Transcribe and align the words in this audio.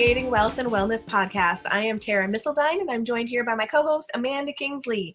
Creating 0.00 0.30
Wealth 0.30 0.56
and 0.56 0.70
Wellness 0.70 1.02
podcast. 1.02 1.60
I 1.70 1.82
am 1.82 1.98
Tara 1.98 2.26
Missildine, 2.26 2.80
and 2.80 2.90
I'm 2.90 3.04
joined 3.04 3.28
here 3.28 3.44
by 3.44 3.54
my 3.54 3.66
co 3.66 3.82
host, 3.82 4.10
Amanda 4.14 4.50
Kingsley. 4.54 5.14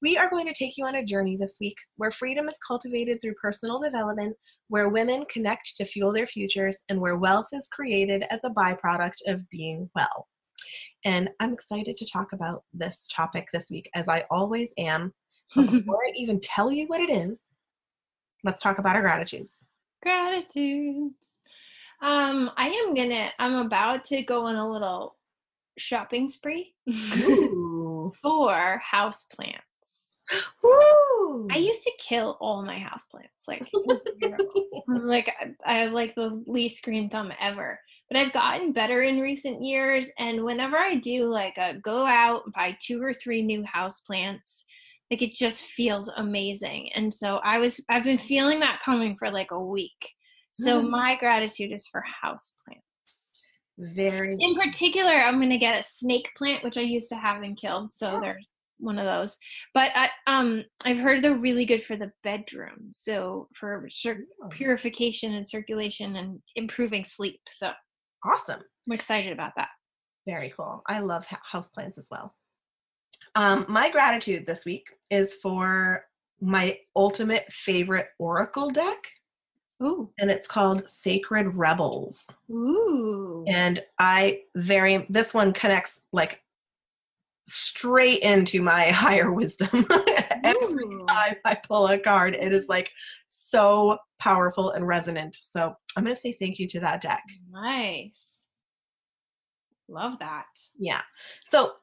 We 0.00 0.16
are 0.16 0.30
going 0.30 0.46
to 0.46 0.54
take 0.54 0.74
you 0.76 0.86
on 0.86 0.94
a 0.94 1.04
journey 1.04 1.36
this 1.36 1.56
week 1.60 1.74
where 1.96 2.12
freedom 2.12 2.48
is 2.48 2.56
cultivated 2.64 3.20
through 3.20 3.34
personal 3.34 3.80
development, 3.80 4.36
where 4.68 4.90
women 4.90 5.24
connect 5.28 5.76
to 5.76 5.84
fuel 5.84 6.12
their 6.12 6.28
futures, 6.28 6.76
and 6.88 7.00
where 7.00 7.16
wealth 7.16 7.48
is 7.52 7.66
created 7.72 8.22
as 8.30 8.38
a 8.44 8.50
byproduct 8.50 9.16
of 9.26 9.40
being 9.50 9.90
well. 9.96 10.28
And 11.04 11.28
I'm 11.40 11.52
excited 11.52 11.96
to 11.96 12.06
talk 12.06 12.32
about 12.32 12.62
this 12.72 13.08
topic 13.12 13.48
this 13.52 13.72
week, 13.72 13.90
as 13.96 14.08
I 14.08 14.24
always 14.30 14.72
am. 14.78 15.12
But 15.56 15.68
before 15.68 15.98
I 16.06 16.12
even 16.14 16.38
tell 16.38 16.70
you 16.70 16.86
what 16.86 17.00
it 17.00 17.10
is, 17.10 17.40
let's 18.44 18.62
talk 18.62 18.78
about 18.78 18.94
our 18.94 19.02
gratitudes. 19.02 19.64
Gratitudes. 20.00 21.38
Um, 22.02 22.50
I 22.56 22.68
am 22.68 22.94
gonna. 22.94 23.30
I'm 23.38 23.54
about 23.54 24.04
to 24.06 24.22
go 24.22 24.46
on 24.46 24.56
a 24.56 24.70
little 24.70 25.16
shopping 25.78 26.28
spree 26.28 26.74
for 28.22 28.82
house 28.84 29.24
plants. 29.24 30.22
Woo! 30.62 31.48
I 31.50 31.58
used 31.58 31.84
to 31.84 31.92
kill 31.98 32.36
all 32.40 32.64
my 32.64 32.78
house 32.78 33.04
plants. 33.04 33.46
Like, 33.46 33.68
like 34.88 35.32
I 35.64 35.78
have 35.78 35.92
like 35.92 36.14
the 36.16 36.42
least 36.46 36.82
green 36.82 37.08
thumb 37.08 37.32
ever. 37.40 37.78
But 38.10 38.18
I've 38.18 38.32
gotten 38.32 38.72
better 38.72 39.02
in 39.02 39.20
recent 39.20 39.62
years, 39.62 40.10
and 40.18 40.44
whenever 40.44 40.76
I 40.76 40.96
do 40.96 41.26
like 41.26 41.56
a 41.56 41.74
go 41.82 42.04
out 42.04 42.42
buy 42.52 42.76
two 42.80 43.00
or 43.00 43.14
three 43.14 43.42
new 43.42 43.64
house 43.64 44.00
plants, 44.00 44.64
like 45.08 45.22
it 45.22 45.34
just 45.34 45.66
feels 45.66 46.10
amazing. 46.16 46.90
And 46.94 47.14
so 47.14 47.36
I 47.44 47.58
was 47.58 47.80
I've 47.88 48.04
been 48.04 48.18
feeling 48.18 48.58
that 48.60 48.80
coming 48.84 49.14
for 49.14 49.30
like 49.30 49.52
a 49.52 49.60
week. 49.60 50.10
So 50.54 50.82
my 50.82 51.16
gratitude 51.16 51.72
is 51.72 51.86
for 51.86 52.02
house 52.22 52.52
plants. 52.64 53.40
Very. 53.78 54.36
In 54.38 54.54
particular, 54.54 55.12
I'm 55.12 55.40
gonna 55.40 55.58
get 55.58 55.80
a 55.80 55.82
snake 55.82 56.28
plant, 56.36 56.62
which 56.62 56.76
I 56.76 56.82
used 56.82 57.08
to 57.08 57.16
have 57.16 57.42
and 57.42 57.56
killed. 57.56 57.94
So 57.94 58.16
Oh. 58.16 58.20
there's 58.20 58.46
one 58.78 58.98
of 58.98 59.06
those. 59.06 59.38
But 59.74 59.92
I, 59.94 60.10
um, 60.26 60.64
I've 60.84 60.98
heard 60.98 61.22
they're 61.22 61.36
really 61.36 61.64
good 61.64 61.84
for 61.84 61.96
the 61.96 62.12
bedroom. 62.22 62.88
So 62.92 63.48
for 63.54 63.86
cir- 63.88 64.26
Oh. 64.44 64.48
purification 64.48 65.32
and 65.34 65.48
circulation 65.48 66.16
and 66.16 66.42
improving 66.56 67.04
sleep. 67.04 67.40
So 67.50 67.72
Awesome. 68.24 68.60
I'm 68.86 68.92
excited 68.92 69.32
about 69.32 69.52
that. 69.56 69.70
Very 70.26 70.50
cool. 70.50 70.82
I 70.86 71.00
love 71.00 71.26
ha- 71.26 71.40
houseplants 71.52 71.98
as 71.98 72.06
well. 72.10 72.36
Um, 73.34 73.64
my 73.68 73.90
gratitude 73.90 74.46
this 74.46 74.64
week 74.64 74.86
is 75.10 75.34
for 75.36 76.04
my 76.40 76.78
ultimate 76.94 77.50
favorite 77.52 78.08
oracle 78.18 78.70
deck, 78.70 78.98
Ooh, 79.82 80.10
and 80.18 80.30
it's 80.30 80.48
called 80.48 80.88
Sacred 80.88 81.56
Rebels. 81.56 82.32
ooh. 82.50 83.44
And 83.48 83.82
I 83.98 84.42
very 84.54 85.06
this 85.08 85.34
one 85.34 85.52
connects 85.52 86.02
like 86.12 86.40
straight 87.44 88.20
into 88.20 88.62
my 88.62 88.84
higher 88.90 89.32
wisdom. 89.32 89.86
Every 90.44 91.04
time 91.08 91.36
I 91.44 91.56
pull 91.66 91.88
a 91.88 91.98
card, 91.98 92.34
it 92.34 92.52
is 92.52 92.68
like 92.68 92.90
so 93.28 93.98
powerful 94.18 94.70
and 94.70 94.86
resonant. 94.86 95.36
So 95.40 95.74
I'm 95.96 96.04
gonna 96.04 96.16
say 96.16 96.32
thank 96.32 96.58
you 96.58 96.68
to 96.68 96.80
that 96.80 97.00
deck. 97.00 97.22
Nice. 97.50 98.32
Love 99.88 100.18
that. 100.20 100.46
Yeah. 100.78 101.02
So, 101.48 101.74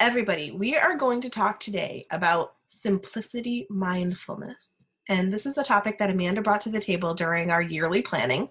everybody, 0.00 0.50
we 0.50 0.76
are 0.76 0.96
going 0.96 1.20
to 1.20 1.30
talk 1.30 1.60
today 1.60 2.06
about 2.10 2.54
simplicity 2.66 3.66
mindfulness. 3.70 4.70
And 5.08 5.32
this 5.32 5.46
is 5.46 5.58
a 5.58 5.64
topic 5.64 5.98
that 5.98 6.10
Amanda 6.10 6.40
brought 6.42 6.60
to 6.62 6.70
the 6.70 6.80
table 6.80 7.14
during 7.14 7.50
our 7.50 7.60
yearly 7.62 8.00
planning. 8.02 8.48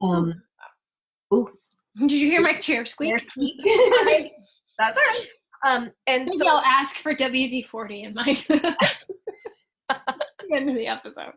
Um, 0.00 0.42
ooh, 1.32 1.48
Did 1.98 2.12
you 2.12 2.26
hear 2.30 2.40
my 2.40 2.54
chair 2.54 2.84
squeak? 2.86 3.18
squeak. 3.20 3.60
That's 4.78 4.96
all 4.98 5.04
right. 5.04 5.26
Um, 5.64 5.92
and 6.06 6.24
Maybe 6.24 6.38
so, 6.38 6.48
I'll 6.48 6.58
ask 6.64 6.96
for 6.96 7.14
WD 7.14 7.66
40 7.66 8.02
in 8.02 8.14
my 8.14 8.36
end 10.52 10.68
of 10.68 10.74
the 10.74 10.86
episode. 10.86 11.32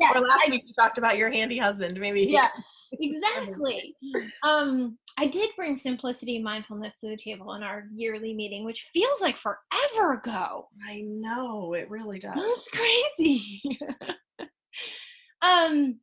Yes, 0.00 0.16
or 0.16 0.20
last 0.22 0.46
I- 0.46 0.50
week 0.50 0.62
you 0.66 0.74
talked 0.74 0.96
about 0.98 1.16
your 1.18 1.30
handy 1.30 1.58
husband. 1.58 1.98
Maybe 2.00 2.22
yeah, 2.22 2.48
exactly. 2.92 3.94
Um, 4.42 4.98
I 5.18 5.26
did 5.26 5.50
bring 5.56 5.76
simplicity 5.76 6.36
and 6.36 6.44
mindfulness 6.44 6.94
to 7.00 7.08
the 7.08 7.16
table 7.16 7.54
in 7.54 7.62
our 7.62 7.84
yearly 7.92 8.34
meeting, 8.34 8.64
which 8.64 8.88
feels 8.92 9.20
like 9.20 9.36
forever 9.36 10.14
ago. 10.14 10.68
I 10.88 11.02
know 11.02 11.74
it 11.74 11.90
really 11.90 12.18
does. 12.18 12.34
That's 12.36 12.68
crazy. 12.68 13.62
um, 15.42 15.98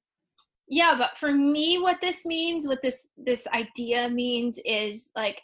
yeah, 0.70 0.96
but 0.98 1.18
for 1.18 1.32
me, 1.32 1.80
what 1.80 1.98
this 2.02 2.26
means, 2.26 2.68
what 2.68 2.82
this 2.82 3.08
this 3.18 3.48
idea 3.54 4.10
means, 4.10 4.60
is 4.66 5.10
like 5.16 5.42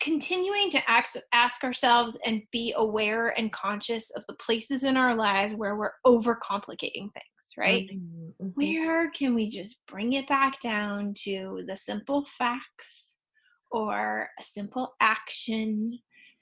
continuing 0.00 0.70
to 0.70 0.90
ask 0.90 1.16
ask 1.32 1.64
ourselves 1.64 2.18
and 2.24 2.42
be 2.52 2.74
aware 2.76 3.28
and 3.38 3.52
conscious 3.52 4.10
of 4.10 4.24
the 4.28 4.34
places 4.34 4.84
in 4.84 4.96
our 4.96 5.14
lives 5.14 5.54
where 5.54 5.76
we're 5.76 5.92
overcomplicating 6.06 7.12
things, 7.12 7.37
right? 7.56 7.88
Mhm, 7.90 8.34
mhm. 8.40 8.52
where 8.54 9.10
can 9.10 9.34
we 9.34 9.48
just 9.48 9.76
bring 9.86 10.14
it 10.14 10.28
back 10.28 10.60
down 10.60 11.14
to 11.24 11.62
the 11.66 11.76
simple 11.76 12.26
facts 12.36 13.14
or 13.70 14.28
a 14.38 14.42
simple 14.42 14.94
action 15.00 15.98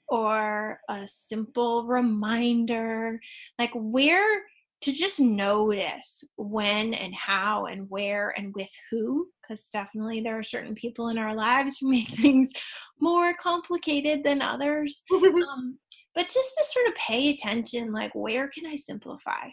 or 0.09 0.79
a 0.89 1.07
simple 1.07 1.85
reminder 1.85 3.19
like 3.59 3.71
where 3.73 4.41
to 4.79 4.93
just 4.93 5.19
notice 5.19 6.23
when 6.35 6.93
and 6.93 7.13
how 7.15 7.65
and 7.65 7.89
where 7.89 8.33
and 8.37 8.53
with 8.55 8.69
who 8.89 9.27
because 9.41 9.67
definitely 9.69 10.21
there 10.21 10.37
are 10.37 10.43
certain 10.43 10.75
people 10.75 11.09
in 11.09 11.17
our 11.17 11.35
lives 11.35 11.79
who 11.79 11.89
make 11.89 12.07
things 12.21 12.51
more 12.99 13.33
complicated 13.41 14.23
than 14.23 14.41
others 14.41 15.03
um, 15.11 15.77
but 16.15 16.29
just 16.29 16.55
to 16.57 16.63
sort 16.65 16.87
of 16.87 16.95
pay 16.95 17.29
attention 17.29 17.91
like 17.91 18.13
where 18.13 18.47
can 18.49 18.65
i 18.65 18.75
simplify 18.75 19.47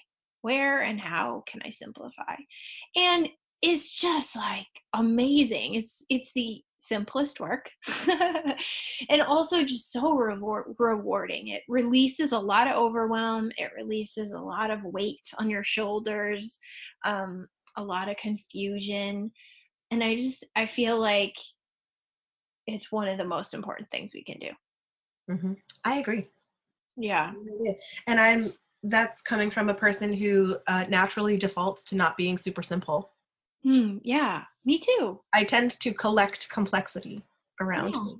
where 0.45 0.83
and 0.83 1.01
how 1.01 1.43
can 1.47 1.61
i 1.65 1.71
simplify? 1.71 2.37
And 2.95 3.29
it's 3.63 3.91
just 3.91 4.37
like 4.37 4.67
amazing. 4.93 5.75
It's 5.75 6.05
it's 6.11 6.33
the 6.35 6.63
simplest 6.79 7.41
work. 7.41 7.71
And 9.09 9.23
also 9.23 9.65
just 9.65 9.91
so 9.91 10.13
reward, 10.13 10.75
rewarding. 10.79 11.49
It 11.49 11.63
releases 11.69 12.33
a 12.33 12.39
lot 12.39 12.69
of 12.69 12.77
overwhelm. 12.77 13.51
It 13.57 13.71
releases 13.77 14.33
a 14.33 14.39
lot 14.39 14.71
of 14.71 14.85
weight 14.85 15.27
on 15.39 15.49
your 15.51 15.65
shoulders 15.65 16.59
um, 17.05 17.49
a 17.77 17.83
lot 17.83 18.09
of 18.11 18.17
confusion. 18.17 19.33
And 19.91 20.05
i 20.05 20.17
just 20.17 20.45
i 20.55 20.67
feel 20.67 21.01
like 21.01 21.37
it's 22.67 22.93
one 22.93 23.09
of 23.09 23.19
the 23.19 23.25
most 23.37 23.55
important 23.55 23.91
things 23.91 24.13
we 24.15 24.25
can 24.25 24.39
do. 24.39 24.51
Mhm. 25.31 25.57
I 25.85 25.99
agree. 25.99 26.27
Yeah. 26.97 27.33
And 28.07 28.21
I'm 28.21 28.45
that's 28.85 29.23
coming 29.23 29.51
from 29.51 29.69
a 29.71 29.75
person 29.75 30.13
who 30.13 30.57
uh, 30.67 30.85
naturally 30.89 31.37
defaults 31.37 31.85
to 31.85 31.97
not 31.97 32.17
being 32.17 32.39
super 32.39 32.63
simple. 32.63 33.11
Hmm, 33.63 33.97
yeah 34.03 34.43
me 34.67 34.79
too 34.79 35.21
I 35.33 35.45
tend 35.45 35.79
to 35.81 35.93
collect 35.95 36.49
complexity 36.51 37.23
around 37.61 37.95
Yeah. 37.95 38.03
me. 38.05 38.17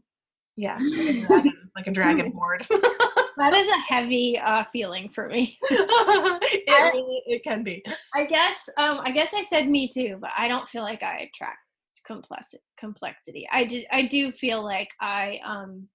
Yeah, 0.57 0.79
like 0.79 1.09
a 1.09 1.21
dragon, 1.27 1.71
like 1.77 1.87
a 1.87 1.91
dragon 1.91 2.31
board. 2.31 2.67
that 2.71 3.55
is 3.55 3.67
a 3.69 3.79
heavy 3.93 4.39
uh, 4.39 4.65
feeling 4.73 5.09
for 5.11 5.29
me 5.29 5.59
it 5.71 6.95
really 6.95 7.23
it 7.27 7.43
can 7.45 7.63
be. 7.65 7.83
I 8.15 8.25
guess 8.25 8.69
um 8.79 9.01
I 9.05 9.11
guess 9.11 9.35
I 9.35 9.43
said 9.43 9.69
me 9.69 9.89
too, 9.89 10.19
but 10.21 10.31
I 10.37 10.49
don't 10.49 10.69
feel 10.69 10.83
like 10.83 11.03
I 11.03 11.29
attract 11.29 11.59
complex 12.07 12.55
complexity. 12.79 13.47
I 13.51 13.65
did 13.65 13.87
I 13.91 14.07
do 14.07 14.31
feel 14.33 14.63
like 14.63 14.91
I 15.01 15.41
um 15.45 15.89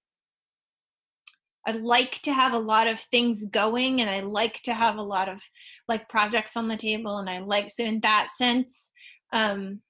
I 1.66 1.72
like 1.72 2.22
to 2.22 2.32
have 2.32 2.52
a 2.52 2.58
lot 2.58 2.86
of 2.86 3.00
things 3.00 3.44
going 3.44 4.00
and 4.00 4.08
I 4.08 4.20
like 4.20 4.62
to 4.64 4.74
have 4.74 4.96
a 4.96 5.02
lot 5.02 5.28
of 5.28 5.40
like 5.88 6.08
projects 6.08 6.56
on 6.56 6.68
the 6.68 6.76
table 6.76 7.18
and 7.18 7.28
I 7.28 7.40
like 7.40 7.70
so 7.70 7.84
in 7.84 8.00
that 8.00 8.28
sense 8.36 8.90
um 9.32 9.80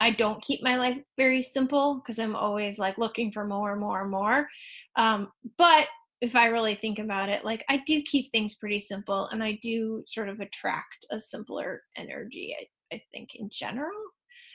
I 0.00 0.10
don't 0.10 0.42
keep 0.42 0.62
my 0.62 0.76
life 0.76 0.98
very 1.18 1.42
simple 1.42 1.96
because 1.96 2.18
I'm 2.18 2.34
always 2.34 2.78
like 2.78 2.98
looking 2.98 3.30
for 3.30 3.44
more 3.44 3.72
and 3.72 3.80
more 3.80 4.02
and 4.02 4.10
more. 4.10 4.48
Um 4.96 5.28
but 5.58 5.86
if 6.20 6.36
I 6.36 6.46
really 6.46 6.74
think 6.74 6.98
about 6.98 7.28
it, 7.28 7.44
like 7.44 7.64
I 7.68 7.78
do 7.86 8.02
keep 8.02 8.30
things 8.30 8.54
pretty 8.54 8.80
simple 8.80 9.26
and 9.28 9.42
I 9.42 9.58
do 9.62 10.02
sort 10.06 10.28
of 10.28 10.40
attract 10.40 11.06
a 11.10 11.18
simpler 11.18 11.82
energy, 11.96 12.54
I, 12.58 12.96
I 12.96 13.02
think, 13.10 13.36
in 13.36 13.48
general. 13.50 13.96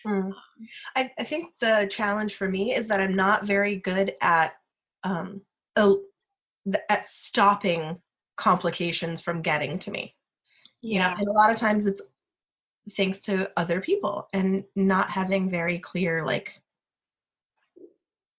Mm. 0.06 0.32
I, 0.96 1.12
I 1.18 1.24
think 1.24 1.48
the 1.60 1.88
challenge 1.90 2.36
for 2.36 2.48
me 2.48 2.76
is 2.76 2.88
that 2.90 3.00
I'm 3.00 3.16
not 3.16 3.48
very 3.48 3.78
good 3.78 4.14
at 4.22 4.54
um 5.04 5.42
el- 5.76 6.04
at 6.90 7.10
stopping 7.10 7.98
complications 8.38 9.22
from 9.22 9.42
getting 9.42 9.80
to 9.80 9.92
me. 9.92 10.16
You 10.82 11.00
know, 11.00 11.14
and 11.18 11.28
a 11.28 11.32
lot 11.32 11.52
of 11.52 11.58
times 11.58 11.86
it's 11.86 12.02
thanks 12.96 13.22
to 13.24 13.50
other 13.58 13.82
people 13.82 14.28
and 14.34 14.64
not 14.76 15.10
having 15.10 15.50
very 15.50 15.80
clear 15.80 16.24
like 16.24 16.62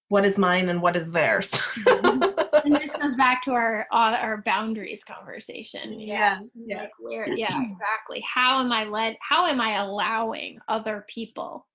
what 0.08 0.24
is 0.24 0.38
mine 0.38 0.68
and 0.68 0.80
what 0.80 0.94
is 0.94 1.10
theirs. 1.10 1.52
and 1.86 2.76
this 2.76 2.94
goes 2.94 3.16
back 3.16 3.42
to 3.42 3.50
our 3.50 3.88
uh, 3.90 4.16
our 4.20 4.42
boundaries 4.42 5.02
conversation. 5.02 5.98
Yeah, 5.98 6.38
yeah. 6.54 6.82
Like 6.82 6.90
where, 7.00 7.28
yeah, 7.28 7.60
exactly. 7.60 8.24
How 8.24 8.60
am 8.60 8.70
I 8.70 8.84
led? 8.84 9.16
How 9.20 9.46
am 9.46 9.60
I 9.60 9.78
allowing 9.78 10.60
other 10.68 11.04
people 11.08 11.66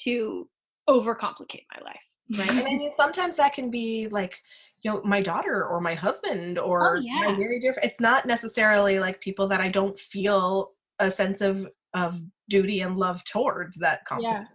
to 0.00 0.48
overcomplicate 0.90 1.66
my 1.74 1.84
life. 1.84 2.38
Right. 2.38 2.50
And 2.50 2.60
I 2.60 2.74
mean, 2.74 2.92
sometimes 2.96 3.36
that 3.36 3.54
can 3.54 3.70
be 3.70 4.08
like, 4.08 4.40
you 4.82 4.90
know, 4.90 5.02
my 5.04 5.20
daughter 5.20 5.66
or 5.66 5.80
my 5.80 5.94
husband 5.94 6.58
or 6.58 6.96
Oh, 6.98 7.00
my 7.00 7.28
yeah. 7.28 7.36
very 7.36 7.60
dear. 7.60 7.74
It's 7.82 8.00
not 8.00 8.26
necessarily 8.26 8.98
like 8.98 9.20
people 9.20 9.46
that 9.48 9.60
I 9.60 9.68
don't 9.68 9.98
feel 9.98 10.72
a 10.98 11.10
sense 11.10 11.40
of 11.40 11.68
of 11.94 12.20
duty 12.48 12.82
and 12.82 12.96
love 12.96 13.24
towards 13.24 13.76
that 13.78 14.00
life. 14.10 14.46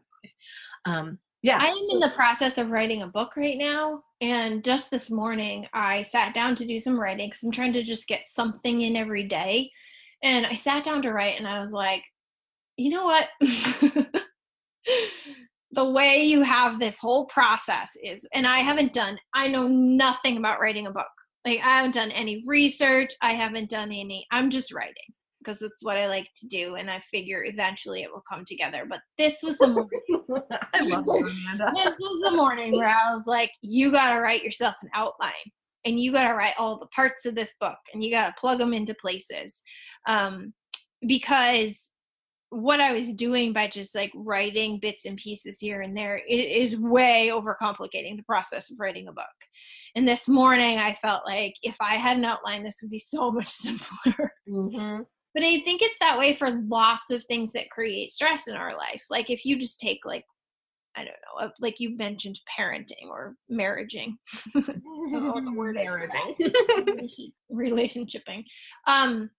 Um, 0.86 1.19
yeah. 1.42 1.57
I 1.60 1.68
am 1.68 1.88
in 1.92 2.00
the 2.00 2.13
process 2.16 2.57
of 2.57 2.72
writing 2.72 3.01
a 3.01 3.07
book 3.07 3.36
right 3.38 3.57
now. 3.57 4.04
And 4.22 4.63
just 4.63 4.89
this 4.89 5.12
morning, 5.12 5.68
I 5.74 6.04
sat 6.04 6.33
down 6.33 6.56
to 6.56 6.66
do 6.66 6.80
some 6.80 7.00
writing 7.00 7.27
because 7.27 7.44
I'm 7.44 7.51
trying 7.51 7.74
to 7.74 7.83
just 7.83 8.07
get 8.07 8.24
something 8.25 8.81
in 8.81 8.95
every 8.95 9.24
day. 9.24 9.69
And 10.24 10.45
I 10.45 10.56
sat 10.56 10.83
down 10.83 11.01
to 11.04 11.12
write, 11.12 11.38
and 11.38 11.48
I 11.48 11.60
was 11.60 11.72
like, 11.72 12.04
you 12.77 12.89
know 12.89 13.06
what? 13.06 13.27
the 15.75 15.92
way 15.92 16.24
you 16.24 16.42
have 16.42 16.80
this 16.80 16.98
whole 16.98 17.25
process 17.27 17.92
is, 18.01 18.25
and 18.33 18.48
I 18.48 18.60
haven't 18.60 18.94
done, 18.94 19.18
I 19.33 19.48
know 19.48 19.68
nothing 19.68 20.38
about 20.38 20.60
writing 20.60 20.88
a 20.88 20.92
book. 20.92 21.06
Like, 21.45 21.60
I 21.60 21.77
haven't 21.77 21.94
done 21.94 22.12
any 22.12 22.44
research, 22.48 23.12
I 23.22 23.33
haven't 23.33 23.69
done 23.69 23.92
any, 23.92 24.25
I'm 24.31 24.50
just 24.50 24.74
writing 24.74 24.95
because 25.39 25.62
it's 25.62 25.83
what 25.83 25.98
I 25.98 26.07
like 26.07 26.27
to 26.38 26.48
do. 26.48 26.75
And 26.75 26.89
I 26.89 27.00
figure 27.12 27.44
eventually 27.45 28.01
it 28.01 28.12
will 28.12 28.24
come 28.27 28.45
together. 28.45 28.86
But 28.89 29.01
this 29.18 29.44
was 29.44 29.57
the 29.60 29.68
morning 29.68 30.01
I 30.74 30.80
love 30.81 31.06
you, 31.06 31.27
Amanda. 31.27 31.72
this 31.75 31.94
was 32.00 32.31
the 32.31 32.36
morning 32.36 32.75
where 32.75 32.89
I 32.89 33.13
was 33.13 33.27
like, 33.27 33.51
you 33.62 33.92
got 33.92 34.16
to 34.16 34.22
write 34.22 34.44
yourself 34.44 34.75
an 34.81 34.89
outline 34.95 35.31
and 35.86 36.00
you 36.00 36.12
got 36.12 36.27
to 36.27 36.33
write 36.33 36.56
all 36.57 36.80
the 36.80 36.88
parts 36.88 37.25
of 37.25 37.36
this 37.36 37.54
book 37.60 37.77
and 37.94 38.04
you 38.04 38.10
got 38.10 38.25
to 38.25 38.33
plug 38.39 38.57
them 38.57 38.74
into 38.74 38.95
places. 38.95 39.62
Um, 40.07 40.54
because 41.06 41.92
what 42.50 42.80
I 42.80 42.94
was 42.94 43.12
doing 43.14 43.54
by 43.54 43.68
just 43.68 43.96
like 43.96 44.12
writing 44.16 44.80
bits 44.80 45.06
and 45.06 45.18
pieces 45.18 45.60
here 45.60 45.82
and 45.82 45.96
there 45.98 46.18
it 46.18 46.34
is 46.34 46.78
way 46.78 47.30
overcomplicating 47.34 48.16
the 48.18 48.24
process 48.26 48.70
of 48.70 48.80
writing 48.80 49.08
a 49.08 49.12
book. 49.14 49.26
And 49.96 50.08
this 50.08 50.28
morning 50.28 50.78
I 50.78 50.96
felt 51.02 51.24
like 51.26 51.56
if 51.64 51.76
I 51.82 51.96
had 51.96 52.18
an 52.18 52.26
outline, 52.26 52.64
this 52.64 52.80
would 52.82 52.92
be 52.92 53.00
so 53.00 53.32
much 53.32 53.48
simpler. 53.50 54.32
hmm 54.48 55.00
But 55.34 55.44
I 55.44 55.60
think 55.62 55.82
it's 55.82 56.00
that 56.00 56.18
way 56.18 56.36
for 56.36 56.52
lots 56.68 57.12
of 57.12 57.24
things 57.26 57.52
that 57.54 57.70
create 57.72 58.12
stress 58.12 58.48
in 58.48 58.56
our 58.56 58.74
life. 58.76 59.04
Like 59.10 59.30
if 59.30 59.44
you 59.46 59.58
just 59.58 59.80
take 59.80 60.00
like 60.06 60.24
I 60.98 61.04
don't 61.04 61.08
know, 61.42 61.52
like 61.60 61.82
you 61.82 61.98
mentioned 61.98 62.40
parenting 62.58 63.10
or 63.10 63.36
marriaging, 63.52 64.14
the 64.54 65.52
word 65.54 65.76
Marriaging. 65.76 67.32
relationshiping. 67.52 68.44
Um 68.88 69.30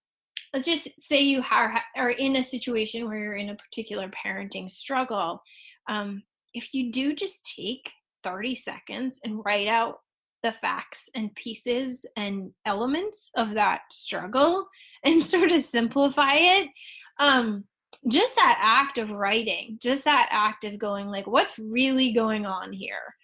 let's 0.56 0.68
just 0.68 0.88
say 0.98 1.20
you 1.20 1.44
are, 1.50 1.74
are 1.96 2.10
in 2.10 2.36
a 2.36 2.44
situation 2.44 3.06
where 3.06 3.18
you're 3.18 3.34
in 3.34 3.50
a 3.50 3.56
particular 3.56 4.10
parenting 4.10 4.70
struggle. 4.70 5.42
Um 5.88 6.22
if 6.54 6.72
you 6.72 6.90
do 6.90 7.14
just 7.14 7.52
take 7.54 7.90
30 8.24 8.54
seconds 8.54 9.20
and 9.22 9.42
write 9.44 9.68
out 9.68 9.98
the 10.42 10.52
facts 10.52 11.10
and 11.14 11.34
pieces 11.34 12.06
and 12.16 12.50
elements 12.64 13.30
of 13.36 13.52
that 13.52 13.82
struggle 13.90 14.66
and 15.04 15.22
sort 15.32 15.52
of 15.52 15.62
simplify 15.62 16.34
it 16.34 16.68
um 17.18 17.64
just 18.08 18.34
that 18.36 18.58
act 18.62 18.96
of 18.98 19.10
writing 19.10 19.78
just 19.82 20.04
that 20.04 20.28
act 20.30 20.64
of 20.64 20.78
going 20.78 21.08
like 21.08 21.26
what's 21.26 21.58
really 21.58 22.12
going 22.12 22.46
on 22.46 22.72
here 22.72 23.14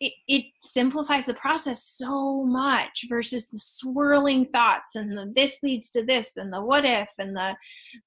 it, 0.00 0.12
it 0.28 0.44
simplifies 0.62 1.26
the 1.26 1.34
process 1.34 1.84
so 1.84 2.42
much 2.44 3.04
versus 3.08 3.48
the 3.48 3.58
swirling 3.58 4.46
thoughts 4.46 4.96
and 4.96 5.16
the 5.16 5.30
this 5.36 5.58
leads 5.62 5.90
to 5.90 6.04
this 6.04 6.36
and 6.36 6.52
the 6.52 6.60
what 6.60 6.84
if 6.84 7.10
and 7.18 7.36
the 7.36 7.54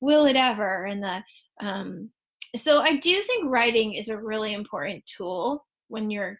will 0.01 0.25
it 0.25 0.35
ever 0.35 0.85
and 0.85 1.03
the 1.03 1.21
um 1.61 2.09
so 2.55 2.79
i 2.81 2.95
do 2.97 3.21
think 3.23 3.45
writing 3.47 3.93
is 3.93 4.09
a 4.09 4.17
really 4.17 4.53
important 4.53 5.03
tool 5.05 5.65
when 5.87 6.09
you're 6.09 6.39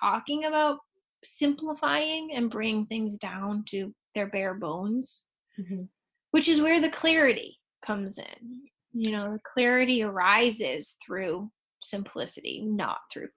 talking 0.00 0.44
about 0.44 0.78
simplifying 1.24 2.30
and 2.34 2.50
bringing 2.50 2.86
things 2.86 3.16
down 3.18 3.62
to 3.66 3.94
their 4.14 4.26
bare 4.28 4.54
bones 4.54 5.26
Mhm. 5.58 5.88
which 6.30 6.48
is 6.48 6.60
where 6.60 6.80
the 6.80 6.90
clarity 6.90 7.58
comes 7.84 8.18
in. 8.18 8.62
You 8.92 9.12
know, 9.12 9.32
the 9.32 9.40
clarity 9.44 10.02
arises 10.02 10.96
through 11.04 11.50
simplicity, 11.80 12.62
not 12.64 12.98
through 13.12 13.28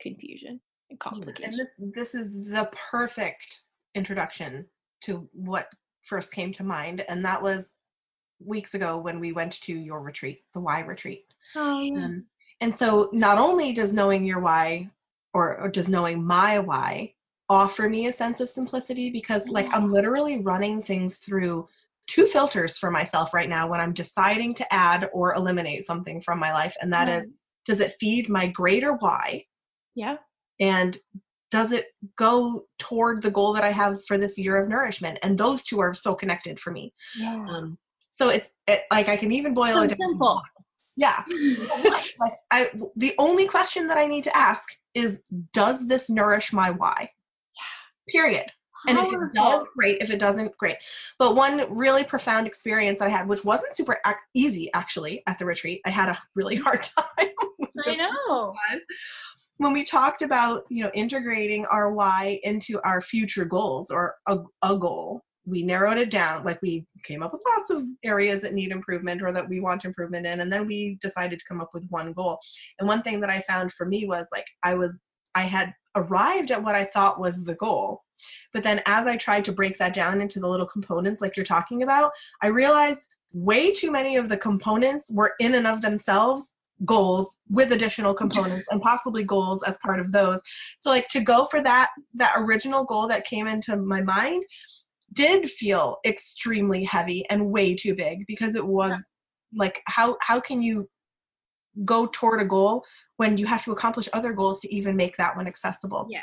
confusion 0.00 0.60
and 0.90 0.98
complication. 0.98 1.50
And 1.50 1.58
this 1.58 1.70
this 1.94 2.14
is 2.14 2.32
the 2.32 2.70
perfect 2.90 3.62
introduction 3.94 4.66
to 5.02 5.28
what 5.32 5.68
first 6.02 6.32
came 6.32 6.52
to 6.54 6.64
mind, 6.64 7.04
and 7.08 7.24
that 7.24 7.42
was 7.42 7.74
weeks 8.44 8.74
ago 8.74 8.98
when 8.98 9.20
we 9.20 9.32
went 9.32 9.60
to 9.62 9.72
your 9.72 10.00
retreat, 10.00 10.42
the 10.54 10.60
why 10.60 10.80
retreat. 10.80 11.24
oh, 11.56 11.80
yeah. 11.80 12.04
Um, 12.04 12.24
and 12.60 12.76
so 12.76 13.10
not 13.12 13.38
only 13.38 13.72
does 13.72 13.92
knowing 13.92 14.24
your 14.24 14.40
why 14.40 14.90
or, 15.34 15.58
or 15.58 15.68
does 15.68 15.88
knowing 15.88 16.22
my 16.22 16.58
why 16.58 17.14
offer 17.48 17.88
me 17.88 18.06
a 18.06 18.12
sense 18.12 18.40
of 18.40 18.48
simplicity 18.48 19.10
because 19.10 19.48
like 19.48 19.68
I'm 19.72 19.92
literally 19.92 20.40
running 20.40 20.82
things 20.82 21.16
through 21.16 21.66
two 22.06 22.26
filters 22.26 22.78
for 22.78 22.90
myself 22.90 23.34
right 23.34 23.48
now 23.48 23.68
when 23.68 23.80
I'm 23.80 23.92
deciding 23.92 24.54
to 24.54 24.72
add 24.72 25.08
or 25.12 25.34
eliminate 25.34 25.84
something 25.84 26.20
from 26.20 26.38
my 26.38 26.52
life 26.52 26.76
and 26.80 26.92
that 26.92 27.08
is 27.08 27.28
does 27.66 27.80
it 27.80 27.96
feed 28.00 28.28
my 28.28 28.46
greater 28.46 28.92
why 28.94 29.44
yeah. 30.00 30.16
and 30.74 30.92
does 31.50 31.72
it 31.72 31.86
go 32.16 32.64
toward 32.78 33.16
the 33.22 33.30
goal 33.38 33.52
that 33.54 33.64
I 33.64 33.72
have 33.72 33.94
for 34.06 34.16
this 34.18 34.38
year 34.38 34.56
of 34.62 34.68
nourishment 34.68 35.18
and 35.22 35.36
those 35.36 35.60
two 35.64 35.78
are 35.80 35.94
so 35.94 36.14
connected 36.14 36.58
for 36.60 36.70
me 36.78 36.84
Yeah. 37.24 37.44
um, 37.52 37.78
so 38.12 38.28
it's 38.36 38.50
it, 38.66 38.82
like 38.96 39.08
I 39.08 39.16
can 39.16 39.30
even 39.32 39.52
boil 39.54 39.74
So 39.74 39.82
it 39.82 39.88
down 39.88 39.96
to 39.96 39.96
simple. 39.96 40.42
yeah 40.96 41.18
like 42.24 42.36
I 42.50 42.70
the 42.96 43.14
only 43.18 43.46
question 43.56 43.82
that 43.88 43.98
I 43.98 44.06
need 44.06 44.24
to 44.24 44.36
ask 44.36 44.64
is 44.94 45.20
does 45.52 45.86
this 45.86 46.10
nourish 46.10 46.52
my 46.52 46.70
why? 46.70 46.98
Yeah. 47.58 48.12
Period. 48.20 48.46
And 48.88 48.98
if 48.98 49.12
it 49.12 49.18
does, 49.34 49.62
great. 49.76 49.98
If 50.00 50.08
it 50.10 50.18
doesn't, 50.18 50.56
great. 50.56 50.78
But 51.18 51.36
one 51.36 51.66
really 51.84 52.02
profound 52.02 52.46
experience 52.46 53.00
I 53.02 53.08
had, 53.10 53.28
which 53.28 53.44
wasn't 53.44 53.76
super 53.76 53.98
ac- 54.06 54.16
easy 54.34 54.70
actually 54.72 55.22
at 55.26 55.36
the 55.38 55.44
retreat, 55.44 55.82
I 55.84 55.90
had 55.90 56.08
a 56.08 56.18
really 56.34 56.56
hard 56.66 56.82
time. 56.82 57.28
I 57.86 57.94
know. 57.94 58.54
when 59.60 59.74
we 59.74 59.84
talked 59.84 60.22
about 60.22 60.64
you 60.70 60.82
know 60.82 60.90
integrating 60.94 61.66
our 61.66 61.92
why 61.92 62.40
into 62.44 62.80
our 62.82 63.02
future 63.02 63.44
goals 63.44 63.90
or 63.90 64.14
a, 64.26 64.38
a 64.62 64.76
goal 64.76 65.22
we 65.44 65.62
narrowed 65.62 65.98
it 65.98 66.10
down 66.10 66.44
like 66.44 66.60
we 66.62 66.86
came 67.04 67.22
up 67.22 67.32
with 67.32 67.42
lots 67.46 67.70
of 67.70 67.84
areas 68.02 68.40
that 68.40 68.54
need 68.54 68.72
improvement 68.72 69.20
or 69.20 69.32
that 69.32 69.46
we 69.46 69.60
want 69.60 69.84
improvement 69.84 70.24
in 70.24 70.40
and 70.40 70.50
then 70.50 70.66
we 70.66 70.98
decided 71.02 71.38
to 71.38 71.44
come 71.46 71.60
up 71.60 71.70
with 71.74 71.84
one 71.90 72.12
goal. 72.14 72.38
And 72.78 72.88
one 72.88 73.02
thing 73.02 73.20
that 73.20 73.30
i 73.30 73.40
found 73.42 73.72
for 73.72 73.84
me 73.84 74.06
was 74.06 74.26
like 74.32 74.46
i 74.62 74.74
was 74.74 74.92
i 75.34 75.42
had 75.42 75.74
arrived 75.94 76.50
at 76.50 76.62
what 76.62 76.74
i 76.74 76.84
thought 76.84 77.20
was 77.20 77.44
the 77.44 77.54
goal. 77.56 78.00
But 78.54 78.62
then 78.62 78.80
as 78.86 79.06
i 79.06 79.16
tried 79.16 79.44
to 79.46 79.52
break 79.52 79.76
that 79.76 79.92
down 79.92 80.22
into 80.22 80.40
the 80.40 80.48
little 80.48 80.66
components 80.66 81.20
like 81.20 81.36
you're 81.36 81.44
talking 81.44 81.82
about 81.82 82.12
i 82.42 82.46
realized 82.46 83.06
way 83.32 83.72
too 83.72 83.90
many 83.90 84.16
of 84.16 84.28
the 84.28 84.36
components 84.36 85.10
were 85.12 85.34
in 85.38 85.54
and 85.54 85.66
of 85.66 85.82
themselves 85.82 86.52
goals 86.84 87.36
with 87.48 87.72
additional 87.72 88.14
components 88.14 88.66
and 88.70 88.80
possibly 88.80 89.22
goals 89.22 89.62
as 89.64 89.76
part 89.84 90.00
of 90.00 90.12
those. 90.12 90.40
So 90.80 90.90
like 90.90 91.08
to 91.08 91.20
go 91.20 91.44
for 91.44 91.62
that 91.62 91.90
that 92.14 92.34
original 92.36 92.84
goal 92.84 93.06
that 93.08 93.26
came 93.26 93.46
into 93.46 93.76
my 93.76 94.02
mind 94.02 94.44
did 95.12 95.50
feel 95.50 95.98
extremely 96.06 96.84
heavy 96.84 97.28
and 97.30 97.50
way 97.50 97.74
too 97.74 97.94
big 97.94 98.24
because 98.26 98.54
it 98.54 98.64
was 98.64 99.00
like 99.54 99.80
how 99.86 100.16
how 100.20 100.40
can 100.40 100.62
you 100.62 100.88
go 101.84 102.06
toward 102.12 102.40
a 102.40 102.44
goal 102.44 102.84
when 103.16 103.36
you 103.36 103.46
have 103.46 103.64
to 103.64 103.72
accomplish 103.72 104.08
other 104.12 104.32
goals 104.32 104.60
to 104.60 104.74
even 104.74 104.96
make 104.96 105.16
that 105.16 105.36
one 105.36 105.46
accessible? 105.46 106.06
Yes. 106.08 106.22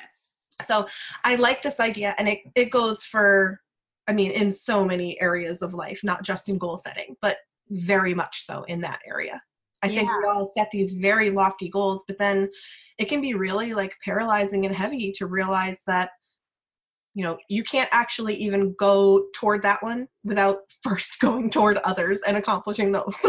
so 0.66 0.88
i 1.24 1.36
like 1.36 1.62
this 1.62 1.80
idea 1.80 2.16
and 2.18 2.28
it, 2.28 2.40
it 2.56 2.72
goes 2.72 3.04
for 3.04 3.60
i 4.08 4.14
mean 4.14 4.32
in 4.32 4.54
so 4.54 4.86
many 4.86 5.20
areas 5.22 5.62
of 5.62 5.74
life 5.74 6.00
not 6.04 6.24
just 6.24 6.50
in 6.50 6.58
goal 6.58 6.78
setting 6.78 7.16
but 7.22 7.38
very 7.70 8.14
much 8.14 8.46
so 8.46 8.64
in 8.64 8.80
that 8.82 9.00
area 9.06 9.42
i 9.84 9.88
think 9.88 10.10
we 10.10 10.28
all 10.28 10.52
set 10.56 10.70
these 10.72 10.94
very 10.94 11.30
lofty 11.30 11.70
goals 11.70 12.04
but 12.08 12.18
then 12.18 12.50
it 12.98 13.06
can 13.06 13.22
be 13.22 13.34
really 13.34 13.74
like 13.74 13.94
paralyzing 14.04 14.66
and 14.66 14.76
heavy 14.76 15.12
to 15.16 15.26
realize 15.28 15.78
that 15.88 16.12
you 17.14 17.24
know 17.24 17.38
you 17.50 17.64
can't 17.64 17.90
actually 17.92 18.36
even 18.36 18.74
go 18.80 19.26
toward 19.36 19.62
that 19.62 19.82
one 19.84 20.08
without 20.24 20.60
first 20.84 21.20
going 21.20 21.50
toward 21.50 21.78
others 21.80 22.20
and 22.28 22.38
accomplishing 22.38 22.92
those 22.92 23.16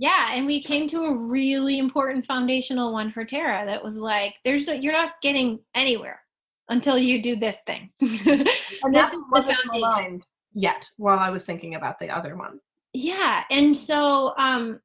Yeah, 0.00 0.28
and 0.32 0.46
we 0.46 0.62
came 0.62 0.86
to 0.90 1.06
a 1.06 1.12
really 1.16 1.80
important 1.80 2.24
foundational 2.24 2.92
one 2.92 3.10
for 3.10 3.24
Tara 3.24 3.66
that 3.66 3.82
was 3.82 3.96
like, 3.96 4.36
there's 4.44 4.64
no, 4.64 4.72
you're 4.72 4.92
not 4.92 5.20
getting 5.22 5.58
anywhere 5.74 6.20
until 6.68 6.96
you 6.96 7.20
do 7.20 7.34
this 7.34 7.56
thing. 7.66 7.90
and 8.00 8.10
This 8.14 8.46
that 8.92 9.12
wasn't 9.32 9.58
in 9.58 9.66
my 9.66 9.80
foundation. 9.80 9.80
mind 10.12 10.22
yet 10.54 10.88
while 10.98 11.18
i 11.18 11.30
was 11.30 11.44
thinking 11.44 11.74
about 11.74 11.98
the 11.98 12.08
other 12.08 12.36
one 12.36 12.60
Yeah, 12.92 13.42
and 13.50 13.76
so 13.76 14.34
um, 14.38 14.80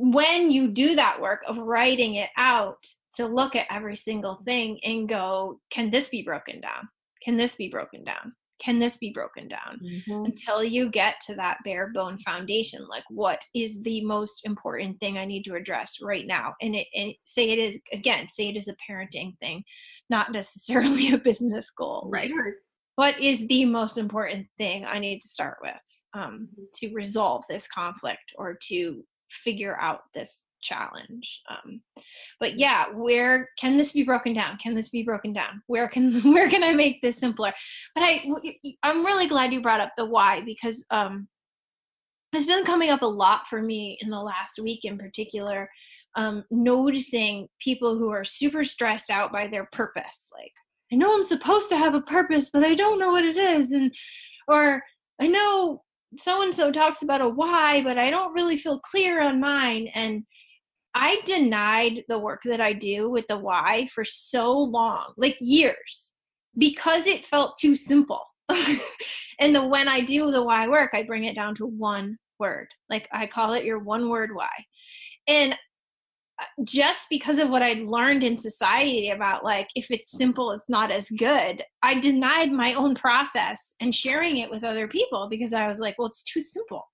when 0.00 0.50
you 0.50 0.68
do 0.68 0.94
that 0.94 1.20
work 1.20 1.42
of 1.46 1.58
writing 1.58 2.16
it 2.16 2.30
out 2.36 2.84
to 3.14 3.26
look 3.26 3.56
at 3.56 3.66
every 3.70 3.96
single 3.96 4.40
thing 4.44 4.78
and 4.84 5.08
go, 5.08 5.60
can 5.70 5.90
this 5.90 6.08
be 6.08 6.22
broken 6.22 6.60
down? 6.60 6.88
Can 7.24 7.36
this 7.36 7.56
be 7.56 7.68
broken 7.68 8.04
down? 8.04 8.32
can 8.60 8.80
this 8.80 8.96
be 8.96 9.10
broken 9.12 9.46
down 9.46 9.78
Mhm. 9.80 10.24
until 10.26 10.64
you 10.64 10.90
get 10.90 11.20
to 11.26 11.34
that 11.36 11.58
bare 11.64 11.90
bone 11.92 12.18
foundation 12.18 12.84
like 12.88 13.04
what 13.08 13.40
is 13.54 13.80
the 13.82 14.00
most 14.04 14.44
important 14.44 14.98
thing 14.98 15.16
i 15.16 15.24
need 15.24 15.44
to 15.44 15.54
address 15.54 15.98
right 16.02 16.26
now 16.26 16.54
and 16.60 16.74
it 16.74 16.88
and 16.92 17.14
say 17.24 17.50
it 17.50 17.58
is 17.60 17.78
again 17.92 18.28
say 18.28 18.48
it 18.48 18.56
is 18.56 18.66
a 18.66 18.74
parenting 18.90 19.38
thing 19.38 19.62
not 20.10 20.32
necessarily 20.40 21.12
a 21.12 21.18
business 21.18 21.70
goal 21.70 22.08
Right. 22.10 22.32
like 22.32 22.54
what 22.96 23.20
is 23.20 23.46
the 23.46 23.64
most 23.64 23.96
important 23.96 24.48
thing 24.58 24.84
i 24.84 24.98
need 24.98 25.20
to 25.20 25.28
start 25.28 25.58
with 25.62 25.76
um, 26.14 26.48
to 26.74 26.92
resolve 26.94 27.44
this 27.48 27.68
conflict 27.68 28.32
or 28.36 28.58
to 28.70 29.04
figure 29.30 29.78
out 29.80 30.00
this 30.14 30.46
challenge 30.60 31.42
um, 31.50 31.80
but 32.40 32.58
yeah 32.58 32.86
where 32.92 33.48
can 33.58 33.76
this 33.76 33.92
be 33.92 34.02
broken 34.02 34.34
down? 34.34 34.56
Can 34.58 34.74
this 34.74 34.90
be 34.90 35.02
broken 35.02 35.32
down? 35.32 35.62
Where 35.66 35.88
can 35.88 36.20
where 36.32 36.50
can 36.50 36.64
i 36.64 36.72
make 36.72 37.00
this 37.00 37.18
simpler? 37.18 37.52
But 37.94 38.02
i 38.02 38.24
i'm 38.82 39.04
really 39.04 39.28
glad 39.28 39.52
you 39.52 39.62
brought 39.62 39.80
up 39.80 39.92
the 39.96 40.04
why 40.04 40.40
because 40.40 40.84
um 40.90 41.28
it's 42.32 42.44
been 42.44 42.64
coming 42.64 42.90
up 42.90 43.02
a 43.02 43.06
lot 43.06 43.46
for 43.48 43.62
me 43.62 43.98
in 44.00 44.10
the 44.10 44.20
last 44.20 44.58
week 44.58 44.84
in 44.84 44.98
particular 44.98 45.68
um 46.16 46.44
noticing 46.50 47.48
people 47.60 47.96
who 47.96 48.10
are 48.10 48.24
super 48.24 48.64
stressed 48.64 49.10
out 49.10 49.32
by 49.32 49.46
their 49.46 49.68
purpose 49.72 50.30
like 50.36 50.52
i 50.92 50.96
know 50.96 51.14
i'm 51.14 51.22
supposed 51.22 51.68
to 51.68 51.76
have 51.76 51.94
a 51.94 52.00
purpose 52.02 52.50
but 52.50 52.64
i 52.64 52.74
don't 52.74 52.98
know 52.98 53.12
what 53.12 53.24
it 53.24 53.36
is 53.36 53.72
and 53.72 53.92
or 54.46 54.82
i 55.20 55.26
know 55.26 55.82
so 56.16 56.42
and 56.42 56.54
so 56.54 56.72
talks 56.72 57.02
about 57.02 57.20
a 57.20 57.28
why 57.28 57.82
but 57.82 57.98
i 57.98 58.10
don't 58.10 58.32
really 58.32 58.56
feel 58.56 58.80
clear 58.80 59.20
on 59.20 59.40
mine 59.40 59.88
and 59.94 60.24
I 60.94 61.20
denied 61.24 62.04
the 62.08 62.18
work 62.18 62.42
that 62.44 62.60
I 62.60 62.72
do 62.72 63.08
with 63.08 63.26
the 63.28 63.38
why 63.38 63.88
for 63.94 64.04
so 64.04 64.52
long, 64.52 65.12
like 65.16 65.36
years, 65.38 66.10
because 66.56 67.06
it 67.06 67.24
felt 67.24 67.56
too 67.56 67.76
simple. 67.76 68.22
and 69.38 69.54
the 69.54 69.66
when 69.66 69.86
I 69.86 70.00
do 70.00 70.30
the 70.32 70.42
why 70.42 70.66
work, 70.66 70.90
I 70.94 71.04
bring 71.04 71.24
it 71.24 71.36
down 71.36 71.54
to 71.56 71.66
one 71.66 72.16
word. 72.40 72.68
Like 72.90 73.08
I 73.12 73.28
call 73.28 73.52
it 73.52 73.64
your 73.64 73.78
one 73.78 74.08
word 74.08 74.30
why. 74.34 74.50
And 75.28 75.56
Uh, 76.40 76.44
just 76.64 77.06
because 77.10 77.38
of 77.38 77.50
what 77.50 77.62
I'd 77.62 77.80
learned 77.80 78.22
in 78.22 78.38
society 78.38 79.10
about 79.10 79.44
like 79.44 79.68
if 79.74 79.86
it's 79.90 80.16
simple, 80.16 80.52
it's 80.52 80.68
not 80.68 80.90
as 80.90 81.08
good, 81.10 81.62
I 81.82 81.98
denied 81.98 82.52
my 82.52 82.74
own 82.74 82.94
process 82.94 83.74
and 83.80 83.94
sharing 83.94 84.38
it 84.38 84.50
with 84.50 84.64
other 84.64 84.88
people 84.88 85.28
because 85.30 85.52
I 85.52 85.66
was 85.68 85.80
like, 85.80 85.96
well, 85.98 86.08
it's 86.08 86.22
too 86.22 86.40
simple. 86.40 86.84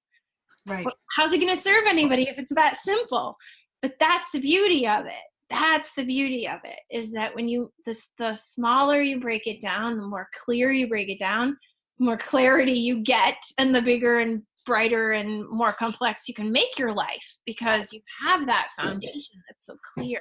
Right. 0.66 0.84
Well, 0.84 0.94
how's 1.14 1.32
it 1.32 1.40
going 1.40 1.54
to 1.54 1.60
serve 1.60 1.84
anybody 1.86 2.22
if 2.22 2.38
it's 2.38 2.54
that 2.54 2.78
simple? 2.78 3.36
but 3.84 3.92
that's 4.00 4.30
the 4.32 4.40
beauty 4.40 4.88
of 4.88 5.04
it 5.04 5.26
that's 5.50 5.92
the 5.94 6.04
beauty 6.04 6.48
of 6.48 6.58
it 6.64 6.78
is 6.90 7.12
that 7.12 7.34
when 7.34 7.46
you 7.46 7.70
the, 7.84 7.94
the 8.18 8.34
smaller 8.34 9.02
you 9.02 9.20
break 9.20 9.46
it 9.46 9.60
down 9.60 9.98
the 9.98 10.06
more 10.06 10.26
clear 10.42 10.72
you 10.72 10.88
break 10.88 11.10
it 11.10 11.18
down 11.18 11.54
the 11.98 12.04
more 12.06 12.16
clarity 12.16 12.72
you 12.72 13.02
get 13.02 13.36
and 13.58 13.74
the 13.74 13.82
bigger 13.82 14.20
and 14.20 14.42
brighter 14.64 15.12
and 15.12 15.48
more 15.48 15.72
complex 15.72 16.28
you 16.28 16.34
can 16.34 16.50
make 16.50 16.78
your 16.78 16.92
life 16.92 17.38
because 17.46 17.92
you 17.92 18.00
have 18.26 18.46
that 18.46 18.68
foundation 18.76 19.36
that's 19.48 19.66
so 19.66 19.76
clear. 19.94 20.20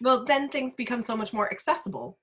Well 0.00 0.24
then 0.24 0.48
things 0.48 0.74
become 0.74 1.02
so 1.02 1.16
much 1.16 1.32
more 1.32 1.50
accessible 1.52 2.18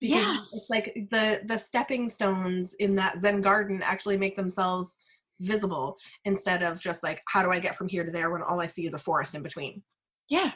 because 0.00 0.22
Yes. 0.24 0.50
it's 0.52 0.70
like 0.70 0.94
the 1.10 1.42
the 1.46 1.58
stepping 1.58 2.08
stones 2.08 2.74
in 2.78 2.94
that 2.96 3.20
zen 3.20 3.40
garden 3.40 3.82
actually 3.82 4.16
make 4.16 4.36
themselves 4.36 4.98
visible 5.40 5.96
instead 6.24 6.62
of 6.62 6.80
just 6.80 7.02
like 7.02 7.22
how 7.28 7.42
do 7.42 7.50
i 7.50 7.58
get 7.58 7.76
from 7.76 7.88
here 7.88 8.04
to 8.04 8.10
there 8.10 8.30
when 8.30 8.42
all 8.42 8.60
i 8.60 8.66
see 8.66 8.86
is 8.86 8.94
a 8.94 8.98
forest 8.98 9.34
in 9.34 9.42
between? 9.42 9.82
Yeah. 10.28 10.52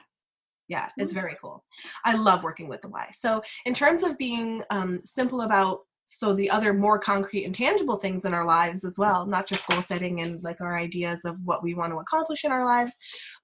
Yeah 0.69 0.89
it's 0.99 1.13
Mhm. 1.13 1.17
very 1.17 1.37
cool. 1.41 1.65
I 2.05 2.15
love 2.15 2.43
working 2.43 2.69
with 2.69 2.81
the 2.83 2.89
why 2.89 3.11
so 3.13 3.43
in 3.67 3.75
terms 3.75 4.03
of 4.03 4.17
being 4.19 4.63
um, 4.71 5.01
simple 5.05 5.43
about 5.43 5.81
so 6.07 6.35
the 6.35 6.51
other 6.51 6.73
more 6.73 6.99
concrete 6.99 7.45
and 7.45 7.55
tangible 7.55 7.97
things 7.97 8.25
in 8.25 8.35
our 8.35 8.47
lives 8.47 8.85
as 8.85 8.95
well 8.99 9.27
not 9.27 9.47
just 9.47 9.67
goal 9.69 9.83
setting 9.83 10.21
and 10.21 10.43
like 10.43 10.61
our 10.61 10.79
ideas 10.79 11.21
of 11.25 11.37
what 11.45 11.63
we 11.63 11.75
want 11.75 11.93
to 11.93 11.99
accomplish 11.99 12.45
in 12.45 12.53
our 12.53 12.65
lives 12.65 12.95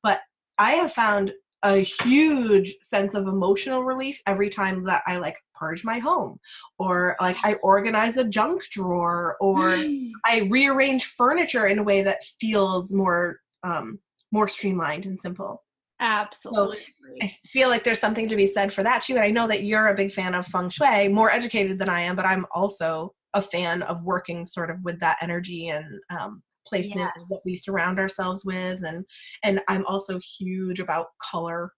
but 0.02 0.20
i 0.58 0.72
have 0.72 0.92
found 0.92 1.32
a 1.62 1.76
huge 1.76 2.74
sense 2.82 3.14
of 3.14 3.26
emotional 3.26 3.84
relief 3.84 4.20
every 4.26 4.48
time 4.48 4.84
that 4.84 5.02
i 5.06 5.16
like 5.16 5.36
purge 5.54 5.84
my 5.84 5.98
home 5.98 6.38
or 6.78 7.16
like 7.20 7.36
i 7.44 7.54
organize 7.62 8.16
a 8.16 8.24
junk 8.24 8.62
drawer 8.70 9.36
or 9.40 9.68
i 10.24 10.46
rearrange 10.48 11.04
furniture 11.04 11.66
in 11.66 11.78
a 11.78 11.82
way 11.82 12.02
that 12.02 12.24
feels 12.40 12.92
more 12.92 13.38
um 13.62 13.98
more 14.32 14.48
streamlined 14.48 15.04
and 15.04 15.20
simple 15.20 15.62
absolutely 16.00 16.78
I 17.22 17.36
feel 17.46 17.68
like 17.68 17.84
there's 17.84 18.00
something 18.00 18.28
to 18.28 18.36
be 18.36 18.46
said 18.46 18.72
for 18.72 18.82
that 18.82 19.02
too. 19.02 19.14
And 19.14 19.24
I 19.24 19.30
know 19.30 19.46
that 19.46 19.64
you're 19.64 19.88
a 19.88 19.94
big 19.94 20.12
fan 20.12 20.34
of 20.34 20.46
feng 20.46 20.70
shui, 20.70 21.08
more 21.08 21.30
educated 21.30 21.78
than 21.78 21.88
I 21.88 22.00
am, 22.00 22.16
but 22.16 22.24
I'm 22.24 22.46
also 22.52 23.14
a 23.34 23.42
fan 23.42 23.82
of 23.82 24.02
working 24.02 24.46
sort 24.46 24.70
of 24.70 24.78
with 24.82 24.98
that 25.00 25.18
energy 25.20 25.68
and 25.68 25.84
um, 26.10 26.42
placement 26.66 27.10
of 27.16 27.24
what 27.28 27.42
we 27.44 27.58
surround 27.58 27.98
ourselves 27.98 28.44
with. 28.44 28.84
And 28.84 29.04
and 29.44 29.60
I'm 29.68 29.84
also 29.86 30.18
huge 30.38 30.80
about 30.80 31.06
color. 31.20 31.72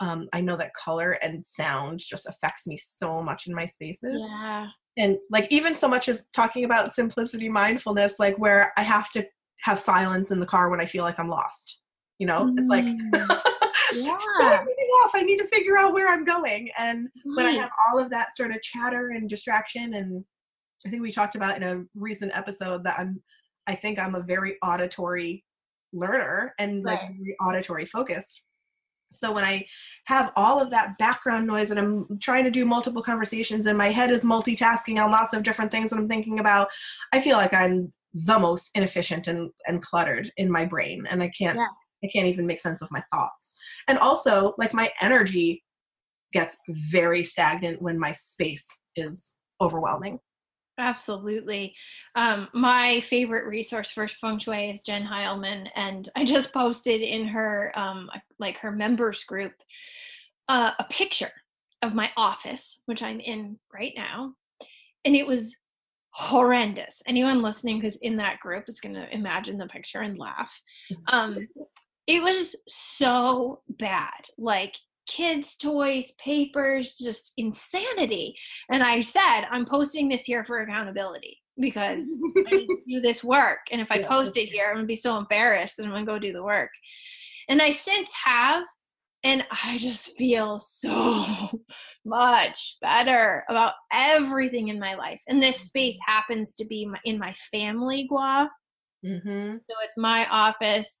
Um, 0.00 0.28
I 0.32 0.40
know 0.40 0.56
that 0.56 0.74
color 0.74 1.12
and 1.22 1.44
sound 1.46 2.00
just 2.00 2.26
affects 2.26 2.66
me 2.66 2.78
so 2.78 3.20
much 3.20 3.46
in 3.46 3.54
my 3.54 3.66
spaces. 3.66 4.22
yeah 4.28 4.68
And 4.96 5.18
like 5.30 5.46
even 5.50 5.74
so 5.74 5.88
much 5.88 6.08
as 6.08 6.22
talking 6.34 6.64
about 6.64 6.96
simplicity 6.96 7.48
mindfulness, 7.48 8.12
like 8.18 8.36
where 8.38 8.72
I 8.76 8.82
have 8.82 9.10
to 9.12 9.26
have 9.62 9.78
silence 9.78 10.30
in 10.30 10.40
the 10.40 10.46
car 10.46 10.70
when 10.70 10.80
I 10.80 10.86
feel 10.86 11.04
like 11.04 11.18
I'm 11.18 11.28
lost. 11.28 11.80
You 12.18 12.26
know, 12.26 12.52
it's 12.56 12.68
like 12.68 12.84
Mm. 12.84 13.40
Yeah 13.94 14.64
off. 15.04 15.12
I 15.14 15.22
need 15.22 15.38
to 15.38 15.48
figure 15.48 15.76
out 15.76 15.92
where 15.92 16.08
I'm 16.08 16.24
going. 16.24 16.70
And 16.78 17.08
when 17.24 17.46
I 17.46 17.52
have 17.52 17.70
all 17.88 17.98
of 17.98 18.10
that 18.10 18.36
sort 18.36 18.50
of 18.50 18.62
chatter 18.62 19.10
and 19.10 19.28
distraction, 19.28 19.94
and 19.94 20.24
I 20.86 20.90
think 20.90 21.02
we 21.02 21.12
talked 21.12 21.36
about 21.36 21.56
in 21.56 21.62
a 21.62 21.82
recent 21.94 22.32
episode 22.34 22.84
that 22.84 22.98
I'm, 22.98 23.22
I 23.66 23.74
think 23.74 23.98
I'm 23.98 24.14
a 24.14 24.22
very 24.22 24.56
auditory 24.62 25.44
learner 25.92 26.54
and 26.58 26.84
like 26.84 27.00
very 27.00 27.36
auditory 27.40 27.86
focused. 27.86 28.42
So 29.12 29.32
when 29.32 29.44
I 29.44 29.66
have 30.04 30.32
all 30.36 30.60
of 30.60 30.70
that 30.70 30.96
background 30.98 31.46
noise 31.46 31.70
and 31.70 31.80
I'm 31.80 32.06
trying 32.20 32.44
to 32.44 32.50
do 32.50 32.64
multiple 32.64 33.02
conversations 33.02 33.66
and 33.66 33.76
my 33.76 33.90
head 33.90 34.12
is 34.12 34.22
multitasking 34.22 35.02
on 35.02 35.10
lots 35.10 35.34
of 35.34 35.42
different 35.42 35.72
things 35.72 35.90
that 35.90 35.98
I'm 35.98 36.08
thinking 36.08 36.38
about, 36.38 36.68
I 37.12 37.20
feel 37.20 37.36
like 37.36 37.52
I'm 37.52 37.92
the 38.14 38.38
most 38.38 38.70
inefficient 38.74 39.26
and, 39.26 39.50
and 39.66 39.82
cluttered 39.82 40.30
in 40.36 40.50
my 40.50 40.64
brain 40.64 41.06
and 41.10 41.22
I 41.22 41.30
can't 41.36 41.56
Yeah. 41.56 41.66
I 42.02 42.08
can't 42.08 42.26
even 42.26 42.46
make 42.46 42.60
sense 42.60 42.82
of 42.82 42.90
my 42.90 43.02
thoughts. 43.12 43.54
And 43.88 43.98
also 43.98 44.54
like 44.58 44.74
my 44.74 44.90
energy 45.00 45.62
gets 46.32 46.56
very 46.68 47.24
stagnant 47.24 47.82
when 47.82 47.98
my 47.98 48.12
space 48.12 48.66
is 48.96 49.34
overwhelming. 49.60 50.18
Absolutely. 50.78 51.74
Um, 52.14 52.48
my 52.54 53.00
favorite 53.02 53.46
resource 53.46 53.90
for 53.90 54.08
feng 54.08 54.38
shui 54.38 54.70
is 54.70 54.80
Jen 54.80 55.04
Heilman, 55.04 55.68
and 55.76 56.08
I 56.16 56.24
just 56.24 56.52
posted 56.52 57.02
in 57.02 57.26
her 57.26 57.70
um, 57.78 58.08
like 58.38 58.56
her 58.58 58.72
members 58.72 59.24
group 59.24 59.52
uh, 60.48 60.72
a 60.78 60.84
picture 60.84 61.32
of 61.82 61.94
my 61.94 62.10
office, 62.16 62.80
which 62.86 63.02
I'm 63.02 63.20
in 63.20 63.58
right 63.74 63.92
now, 63.94 64.32
and 65.04 65.14
it 65.14 65.26
was 65.26 65.54
horrendous. 66.12 67.02
Anyone 67.06 67.42
listening 67.42 67.80
who's 67.80 67.96
in 67.96 68.16
that 68.16 68.40
group 68.40 68.64
is 68.68 68.80
going 68.80 68.94
to 68.94 69.14
imagine 69.14 69.58
the 69.58 69.66
picture 69.66 70.00
and 70.00 70.18
laugh. 70.18 70.50
Um, 71.08 71.46
it 72.10 72.20
was 72.20 72.56
so 72.66 73.62
bad, 73.68 74.24
like 74.36 74.76
kids' 75.06 75.56
toys, 75.56 76.12
papers, 76.18 76.94
just 77.00 77.32
insanity. 77.36 78.34
And 78.68 78.82
I 78.82 79.00
said, 79.00 79.42
I'm 79.48 79.64
posting 79.64 80.08
this 80.08 80.24
here 80.24 80.44
for 80.44 80.58
accountability 80.58 81.38
because 81.60 82.02
I 82.48 82.50
need 82.50 82.66
to 82.66 82.82
do 82.88 83.00
this 83.00 83.22
work. 83.22 83.60
And 83.70 83.80
if 83.80 83.92
I 83.92 84.00
Yeah, 84.00 84.08
post 84.08 84.36
it 84.36 84.46
here, 84.46 84.66
I'm 84.68 84.76
gonna 84.78 84.86
be 84.86 84.96
so 84.96 85.18
embarrassed 85.18 85.76
that 85.76 85.84
I'm 85.84 85.92
gonna 85.92 86.04
go 86.04 86.18
do 86.18 86.32
the 86.32 86.42
work. 86.42 86.70
And 87.48 87.62
I 87.62 87.70
since 87.70 88.12
have, 88.24 88.64
and 89.22 89.44
I 89.64 89.78
just 89.78 90.16
feel 90.16 90.58
so 90.58 91.60
much 92.04 92.76
better 92.82 93.44
about 93.48 93.74
everything 93.92 94.66
in 94.66 94.80
my 94.80 94.96
life. 94.96 95.22
And 95.28 95.40
this 95.40 95.60
space 95.60 95.98
happens 96.04 96.56
to 96.56 96.64
be 96.64 96.86
my, 96.86 96.98
in 97.04 97.18
my 97.20 97.34
family 97.52 98.08
gua. 98.08 98.50
mm-hmm. 99.04 99.58
So 99.58 99.76
it's 99.84 99.96
my 99.96 100.26
office 100.28 101.00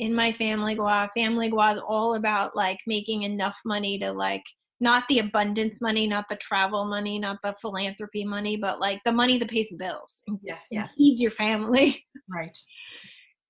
in 0.00 0.14
my 0.14 0.32
family 0.32 0.74
gua. 0.74 1.08
Family 1.14 1.48
gua 1.50 1.74
is 1.74 1.82
all 1.86 2.14
about 2.14 2.56
like 2.56 2.78
making 2.86 3.22
enough 3.22 3.58
money 3.64 3.98
to 3.98 4.10
like 4.10 4.42
not 4.80 5.04
the 5.08 5.18
abundance 5.18 5.80
money, 5.80 6.06
not 6.06 6.24
the 6.30 6.36
travel 6.36 6.86
money, 6.86 7.18
not 7.18 7.38
the 7.42 7.54
philanthropy 7.60 8.24
money, 8.24 8.56
but 8.56 8.80
like 8.80 9.00
the 9.04 9.12
money 9.12 9.38
that 9.38 9.50
pays 9.50 9.68
the 9.68 9.76
bills 9.76 10.22
Yeah, 10.42 10.56
yeah, 10.70 10.86
feeds 10.96 11.20
your 11.20 11.30
family. 11.30 12.04
right. 12.28 12.56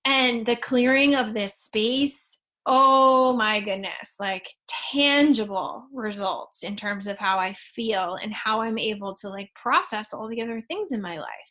And 0.04 0.44
the 0.44 0.56
clearing 0.56 1.14
of 1.14 1.34
this 1.34 1.54
space, 1.54 2.38
oh 2.66 3.36
my 3.36 3.60
goodness, 3.60 4.16
like 4.18 4.48
tangible 4.68 5.84
results 5.94 6.64
in 6.64 6.74
terms 6.74 7.06
of 7.06 7.16
how 7.18 7.38
I 7.38 7.54
feel 7.76 8.16
and 8.20 8.32
how 8.32 8.62
I'm 8.62 8.78
able 8.78 9.14
to 9.16 9.28
like 9.28 9.50
process 9.54 10.12
all 10.12 10.28
the 10.28 10.42
other 10.42 10.60
things 10.60 10.90
in 10.90 11.00
my 11.00 11.16
life 11.16 11.49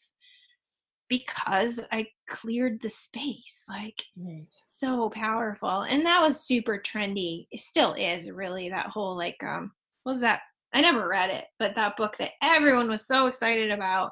because 1.10 1.80
I 1.92 2.08
cleared 2.30 2.80
the 2.82 2.89
space. 2.89 3.66
Like 3.68 4.01
Right. 4.18 4.46
so 4.68 5.10
powerful. 5.10 5.82
And 5.82 6.06
that 6.06 6.22
was 6.22 6.42
super 6.42 6.80
trendy. 6.80 7.48
It 7.51 7.60
still 7.60 7.94
is 7.94 8.32
really 8.32 8.70
that 8.70 8.88
whole 8.88 9.18
like 9.18 9.42
um 9.44 9.72
what 10.04 10.13
was 10.13 10.22
that? 10.22 10.42
I 10.74 10.82
never 10.82 11.08
read 11.08 11.32
it, 11.32 11.46
but 11.58 11.75
that 11.75 11.98
book 11.98 12.16
that 12.18 12.32
everyone 12.44 12.88
was 12.88 13.06
so 13.08 13.25
excited 13.28 13.72
about. 13.72 14.12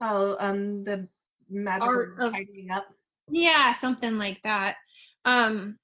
Oh, 0.00 0.36
um, 0.40 0.82
the 0.84 1.06
magical 1.48 1.88
Art 1.88 2.16
of- 2.18 2.32
tidying 2.32 2.70
up. 2.72 2.86
Yeah, 3.30 3.72
something 3.72 4.18
like 4.18 4.40
that. 4.42 4.76
Um, 5.24 5.78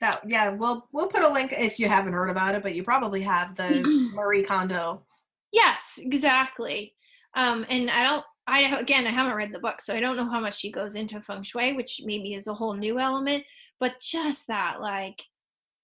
That 0.00 0.22
yeah, 0.28 0.50
we'll 0.50 0.88
we'll 0.92 1.08
put 1.08 1.22
a 1.24 1.28
link 1.28 1.52
if 1.52 1.78
you 1.80 1.88
haven't 1.88 2.12
heard 2.12 2.30
about 2.30 2.54
it, 2.54 2.62
but 2.62 2.74
you 2.76 2.84
probably 2.84 3.22
have 3.22 3.56
the 3.56 3.82
Marie 4.14 4.44
Kondo. 4.44 5.04
yes, 5.52 5.82
exactly. 5.98 6.94
Um, 7.34 7.66
and 7.68 7.90
I 7.90 8.04
don't. 8.04 8.24
I 8.48 8.78
again, 8.78 9.06
I 9.06 9.10
haven't 9.10 9.34
read 9.36 9.52
the 9.52 9.58
book, 9.58 9.80
so 9.80 9.94
I 9.94 10.00
don't 10.00 10.16
know 10.16 10.28
how 10.28 10.40
much 10.40 10.58
she 10.58 10.70
goes 10.70 10.94
into 10.94 11.20
feng 11.20 11.42
shui, 11.42 11.72
which 11.72 12.00
maybe 12.04 12.34
is 12.34 12.46
a 12.46 12.54
whole 12.54 12.74
new 12.74 12.98
element. 12.98 13.44
But 13.80 14.00
just 14.00 14.46
that, 14.46 14.80
like, 14.80 15.22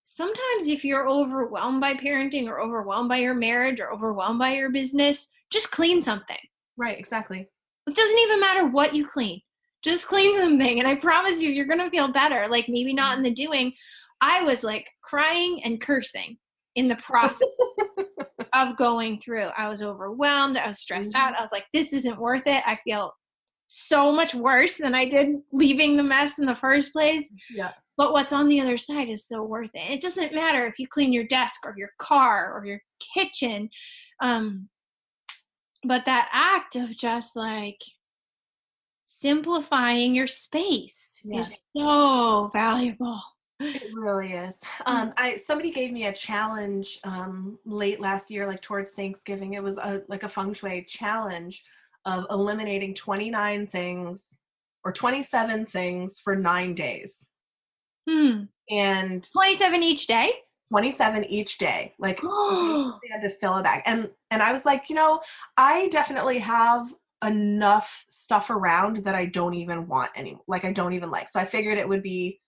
sometimes 0.05 0.67
if 0.67 0.85
you're 0.85 1.09
overwhelmed 1.09 1.81
by 1.81 1.95
parenting 1.95 2.47
or 2.47 2.61
overwhelmed 2.61 3.09
by 3.09 3.19
your 3.19 3.35
marriage 3.35 3.81
or 3.81 3.93
overwhelmed 3.93 4.39
by 4.39 4.55
your 4.55 4.71
business, 4.71 5.29
just 5.51 5.71
clean 5.71 6.03
something. 6.03 6.39
Right, 6.77 6.99
exactly. 6.99 7.49
It 7.87 7.97
doesn't 7.97 8.19
even 8.19 8.41
matter 8.41 8.67
what 8.67 8.95
you 8.95 9.07
clean. 9.07 9.41
Just 9.83 10.07
clean 10.07 10.37
something, 10.37 10.79
and 10.79 10.87
I 10.87 10.95
promise 10.95 11.41
you, 11.41 11.51
you're 11.51 11.67
gonna 11.67 11.91
feel 11.91 12.13
better. 12.13 12.47
Like 12.49 12.69
maybe 12.69 12.93
not 12.93 13.17
in 13.17 13.25
the 13.25 13.35
doing. 13.35 13.73
I 14.21 14.45
was 14.45 14.63
like 14.63 14.87
crying 15.03 15.61
and 15.65 15.81
cursing 15.81 16.39
in 16.77 16.87
the 16.87 16.97
process 16.97 17.49
of 18.55 18.77
going 18.77 19.19
through. 19.21 19.49
I 19.57 19.69
was 19.69 19.83
overwhelmed. 19.83 20.57
I 20.57 20.69
was 20.69 20.81
stressed 20.81 21.15
out. 21.15 21.35
I 21.37 21.43
was 21.43 21.53
like, 21.53 21.65
this 21.73 21.93
isn't 21.93 22.21
worth 22.21 22.47
it. 22.47 22.63
I 22.67 22.79
feel 22.85 23.13
so 23.69 24.13
much 24.13 24.35
worse 24.35 24.75
than 24.75 24.95
I 24.95 25.09
did 25.09 25.37
leaving 25.51 25.97
the 25.97 26.03
mess 26.03 26.39
in 26.39 26.45
the 26.45 26.57
first 26.57 26.93
place. 26.93 27.33
Yeah. 27.55 27.71
But 27.97 28.13
what's 28.13 28.33
on 28.33 28.49
the 28.49 28.61
other 28.61 28.77
side 28.77 29.09
is 29.09 29.27
so 29.27 29.43
worth 29.43 29.71
it. 29.75 29.91
It 29.91 30.01
doesn't 30.03 30.35
matter 30.35 30.67
if 30.67 30.79
you 30.79 30.87
clean 30.89 31.13
your 31.13 31.25
desk 31.25 31.61
or 31.65 31.75
your 31.77 31.91
car 31.99 32.53
or 32.55 32.67
your 32.67 32.81
kitchen. 33.15 33.71
Um, 34.21 34.69
but 35.85 36.05
that 36.07 36.29
act 36.33 36.77
of 36.77 36.97
just 36.97 37.35
like 37.35 37.81
simplifying 39.07 40.15
your 40.15 40.27
space 40.27 41.21
is 41.33 41.63
so 41.77 42.51
valuable. 42.53 43.21
It 43.63 43.95
really 43.95 44.33
is. 44.33 44.55
Um, 44.87 45.13
I 45.17 45.41
somebody 45.45 45.71
gave 45.71 45.93
me 45.93 46.07
a 46.07 46.13
challenge 46.13 46.99
um, 47.05 47.59
late 47.65 48.01
last 48.01 48.31
year, 48.31 48.47
like 48.47 48.63
towards 48.63 48.93
Thanksgiving. 48.93 49.55
It 49.55 49.63
was 49.63 49.77
a 49.77 50.03
like 50.09 50.23
a 50.23 50.29
feng 50.29 50.55
shui 50.55 50.85
challenge 50.89 51.65
of 52.05 52.27
eliminating 52.31 52.95
29 52.95 53.67
things 53.69 54.21
or 54.85 54.93
27 54.93 55.67
things 55.67 56.19
for 56.19 56.35
nine 56.35 56.75
days, 56.75 57.15
Hmm. 58.09 58.45
and 58.71 59.29
27 59.33 59.83
each 59.83 60.07
day? 60.09 60.33
27 60.71 61.25
each 61.27 61.59
day. 61.59 61.95
Like 61.99 62.21
they 62.23 63.09
had 63.11 63.23
to 63.23 63.31
fill 63.41 63.57
it 63.59 63.63
back, 63.63 63.85
and 63.87 64.11
and 64.31 64.43
I 64.43 64.53
was 64.53 64.65
like, 64.65 64.91
you 64.91 64.97
know, 64.97 65.21
I 65.57 65.89
definitely 65.89 66.39
have 66.39 66.93
enough 67.25 68.05
stuff 68.11 68.51
around 68.51 69.05
that 69.05 69.15
I 69.15 69.27
don't 69.27 69.55
even 69.55 69.87
want 69.87 70.11
anymore. 70.17 70.43
Like 70.49 70.65
I 70.65 70.73
don't 70.73 70.93
even 70.95 71.11
like. 71.11 71.29
So 71.31 71.39
I 71.39 71.45
figured 71.45 71.79
it 71.79 71.89
would 71.89 72.03
be 72.03 72.41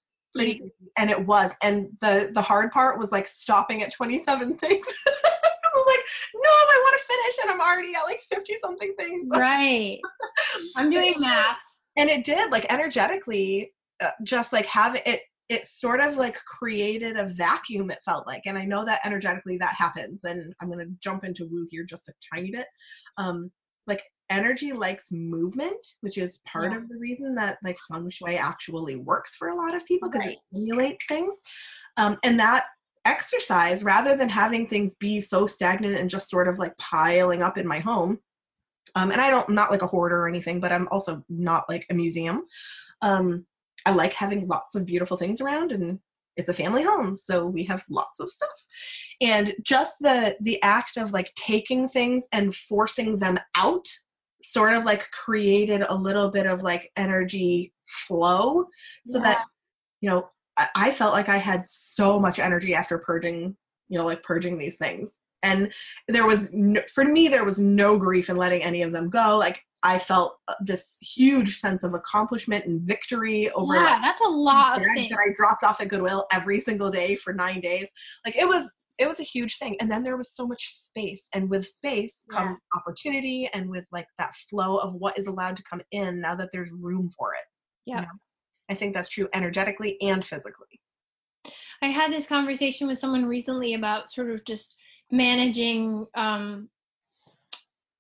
and 0.97 1.11
it 1.11 1.27
was 1.27 1.53
and 1.63 1.89
the 2.01 2.31
the 2.35 2.43
hard 2.43 2.71
part 2.73 2.99
was 2.99 3.13
like 3.13 3.29
stopping 3.29 3.83
at 3.83 3.93
27 3.93 4.57
things. 4.59 4.87
I'm 5.07 5.83
like 5.87 6.05
no 6.35 6.51
i 6.51 6.83
want 6.85 7.01
to 7.01 7.07
finish 7.07 7.37
and 7.43 7.51
i'm 7.51 7.61
already 7.61 7.95
at 7.95 8.03
like 8.05 8.21
50 8.33 8.55
something 8.63 8.95
things. 8.99 9.29
Right. 9.33 9.99
I'm 10.77 10.91
doing 10.91 11.15
math. 11.19 11.59
and 11.97 12.09
it 12.11 12.25
did 12.25 12.51
like 12.51 12.67
energetically 12.71 13.73
uh, 14.03 14.11
just 14.23 14.53
like 14.53 14.67
have 14.67 15.01
it 15.07 15.23
it 15.51 15.67
sort 15.67 16.01
of 16.01 16.17
like 16.17 16.37
created 16.47 17.17
a 17.17 17.27
vacuum 17.27 17.91
it 17.91 17.99
felt 18.05 18.27
like. 18.27 18.43
And 18.47 18.57
i 18.59 18.65
know 18.65 18.85
that 18.85 19.01
energetically 19.05 19.59
that 19.59 19.75
happens 19.75 20.25
and 20.25 20.55
i'm 20.61 20.71
going 20.71 20.85
to 20.85 20.93
jump 21.03 21.25
into 21.25 21.47
woo 21.51 21.67
here 21.71 21.85
just 21.85 22.09
a 22.09 22.13
tiny 22.33 22.51
bit. 22.51 22.67
Um 23.19 23.51
energy 24.31 24.73
likes 24.73 25.13
movement 25.13 25.87
which 26.01 26.19
is 26.19 26.39
part 26.47 26.73
Yeah. 26.73 26.79
of 26.79 26.89
the 26.89 26.97
reason 26.97 27.35
that 27.35 27.59
like 27.63 27.79
feng 27.91 28.09
shui 28.11 28.37
actually 28.37 28.97
works 28.97 29.37
for 29.37 29.49
a 29.49 29.57
lot 29.57 29.75
of 29.75 29.85
people 29.87 30.09
because 30.09 30.27
Right. 30.27 30.39
it 30.53 30.59
stimulates 30.59 31.07
things 31.07 31.35
um 31.97 32.19
and 32.25 32.39
that 32.41 32.65
exercise 33.05 33.85
rather 33.85 34.17
than 34.17 34.31
having 34.31 34.67
things 34.67 34.95
be 34.95 35.21
so 35.21 35.47
stagnant 35.47 35.97
and 35.97 36.09
just 36.09 36.31
sort 36.31 36.49
of 36.49 36.59
like 36.59 36.77
piling 36.79 37.43
up 37.43 37.59
in 37.59 37.67
my 37.67 37.79
home 37.81 38.19
um, 38.97 39.11
and 39.11 39.21
I 39.21 39.31
don't 39.31 39.49
I'm 39.49 39.55
not 39.55 39.71
like 39.71 39.83
a 39.83 39.87
hoarder 39.87 40.21
or 40.21 40.29
anything, 40.29 40.61
but 40.61 40.73
I'm 40.73 40.89
also 40.89 41.25
not 41.29 41.65
like 41.69 41.87
a 41.91 41.95
museum. 41.95 42.45
Um, 43.03 43.45
I 43.87 43.91
like 43.93 44.13
having 44.13 44.47
lots 44.47 44.75
of 44.75 44.87
beautiful 44.87 45.17
things 45.17 45.41
around, 45.41 45.73
and 45.73 45.99
it's 46.37 46.49
a 46.49 46.55
family 46.55 46.83
home, 46.83 47.17
so 47.17 47.45
we 47.47 47.65
have 47.65 47.85
lots 47.91 48.21
of 48.21 48.31
stuff. 48.31 48.51
And 49.21 49.53
just 49.63 49.95
the 50.01 50.37
the 50.41 50.63
act 50.63 50.97
of 50.97 51.13
like 51.13 51.33
taking 51.37 51.89
things 51.89 52.27
and 52.33 52.55
forcing 52.55 53.19
them 53.19 53.39
out, 53.57 53.87
sort 54.45 54.75
of 54.75 54.85
like 54.85 55.09
created 55.11 55.83
a 55.89 55.95
little 55.95 56.31
bit 56.31 56.47
of 56.47 56.63
like 56.63 56.91
energy 56.97 57.73
flow, 58.07 58.67
so 59.07 59.21
that 59.21 59.45
you 60.01 60.11
know 60.11 60.29
I, 60.57 60.69
I 60.77 60.91
felt 60.91 61.13
like 61.13 61.29
I 61.29 61.39
had 61.39 61.69
so 61.69 62.19
much 62.19 62.39
energy 62.39 62.75
after 62.75 62.99
purging, 62.99 63.57
you 63.89 63.99
know, 63.99 64.05
like 64.05 64.23
purging 64.23 64.59
these 64.59 64.77
things. 64.77 65.11
And 65.43 65.71
there 66.09 66.27
was, 66.27 66.49
no, 66.53 66.81
for 66.93 67.05
me, 67.05 67.29
there 67.29 67.45
was 67.45 67.59
no 67.59 67.99
grief 67.99 68.31
in 68.31 68.37
letting 68.37 68.63
any 68.63 68.83
of 68.83 68.93
them 68.93 69.11
go. 69.11 69.37
Like 69.37 69.61
I 69.83 69.99
felt 69.99 70.39
uh, 70.49 70.55
this 70.63 70.97
huge 71.03 71.61
sense 71.61 71.85
of 71.85 71.93
accomplishment 71.93 72.65
and 72.65 72.81
victory 72.81 73.51
over 73.51 73.75
yeah, 73.75 73.83
like, 73.83 74.03
that's 74.03 74.23
a 74.23 74.29
lot 74.29 74.79
of 74.79 74.87
things. 74.95 75.11
that 75.11 75.19
I 75.19 75.33
dropped 75.35 75.63
off 75.63 75.83
at 75.83 75.89
Goodwill 75.89 76.27
every 76.33 76.61
single 76.61 76.91
day 76.91 77.15
for 77.15 77.35
nine 77.35 77.61
days. 77.61 77.89
Like 78.25 78.37
it 78.37 78.49
was, 78.49 78.71
it 78.99 79.09
was 79.09 79.21
a 79.21 79.25
huge 79.25 79.59
thing. 79.59 79.77
And 79.81 79.91
then 79.91 80.03
there 80.03 80.17
was 80.17 80.35
so 80.35 80.47
much 80.47 80.73
space, 80.73 81.29
and 81.35 81.51
with 81.51 81.67
space 81.67 82.25
Yeah. 82.31 82.39
comes 82.39 82.59
opportunity, 82.75 83.49
and 83.53 83.69
with 83.69 83.85
like 83.93 84.07
that 84.19 84.35
flow 84.49 84.77
of 84.77 84.95
what 84.95 85.19
is 85.19 85.27
allowed 85.27 85.57
to 85.57 85.63
come 85.65 85.83
in 85.91 86.21
now 86.21 86.35
that 86.37 86.51
there's 86.53 86.71
room 86.73 87.11
for 87.17 87.35
it. 87.35 87.45
Yeah. 87.87 88.03
know? 88.03 88.07
I 88.71 88.75
think 88.75 88.95
that's 88.95 89.09
true 89.09 89.29
energetically 89.35 89.99
and 90.01 90.25
physically. 90.25 90.81
I 91.83 91.89
had 91.89 92.11
this 92.11 92.27
conversation 92.27 92.87
with 92.87 92.99
someone 92.99 93.27
recently 93.27 93.75
about 93.75 94.11
sort 94.11 94.31
of 94.31 94.45
just 94.45 94.77
managing 95.11 96.07
um 96.15 96.69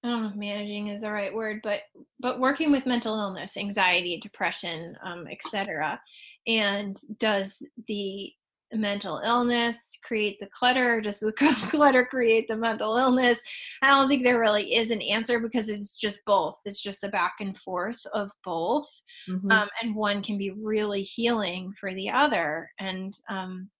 I 0.02 0.08
don't 0.08 0.22
know 0.22 0.28
if 0.28 0.36
managing 0.36 0.88
is 0.88 1.00
the 1.00 1.10
right 1.10 1.34
word, 1.34 1.60
but 1.62 1.80
but 2.20 2.38
working 2.38 2.70
with 2.70 2.84
mental 2.84 3.18
illness, 3.18 3.56
anxiety, 3.56 4.20
depression, 4.20 4.96
um, 5.02 5.26
etc. 5.30 5.98
And 6.46 6.98
does 7.18 7.62
the 7.88 8.30
mental 8.74 9.20
illness 9.24 9.90
create 10.04 10.38
the 10.40 10.48
clutter? 10.56 11.00
Does 11.00 11.18
the 11.18 11.32
clutter 11.70 12.04
create 12.04 12.46
the 12.48 12.56
mental 12.56 12.96
illness? 12.96 13.40
I 13.82 13.88
don't 13.88 14.08
think 14.08 14.22
there 14.22 14.40
really 14.40 14.74
is 14.74 14.90
an 14.90 15.00
answer 15.02 15.38
because 15.40 15.68
it's 15.68 15.96
just 15.96 16.18
both. 16.26 16.56
It's 16.64 16.82
just 16.82 17.04
a 17.04 17.08
back 17.08 17.34
and 17.40 17.56
forth 17.58 18.00
of 18.12 18.30
both 18.44 18.88
Mhm. 19.28 19.50
um, 19.50 19.68
and 19.82 19.94
one 19.94 20.22
can 20.22 20.38
be 20.38 20.50
really 20.50 21.02
healing 21.02 21.72
for 21.78 21.94
the 21.94 22.10
other 22.10 22.70
and 22.78 23.14
um, 23.28 23.70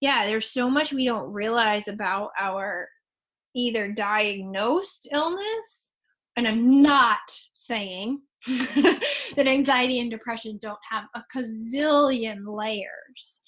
yeah 0.00 0.26
there's 0.26 0.50
so 0.50 0.68
much 0.70 0.92
we 0.92 1.04
don't 1.04 1.32
realize 1.32 1.86
about 1.88 2.30
our 2.38 2.88
either 3.54 3.88
diagnosed 3.92 5.08
illness 5.12 5.92
and 6.36 6.46
i'm 6.48 6.80
not 6.82 7.18
saying 7.54 8.20
that 8.46 9.46
anxiety 9.46 10.00
and 10.00 10.10
depression 10.10 10.58
don't 10.62 10.78
have 10.90 11.04
a 11.14 11.22
gazillion 11.34 12.38
layers 12.46 13.40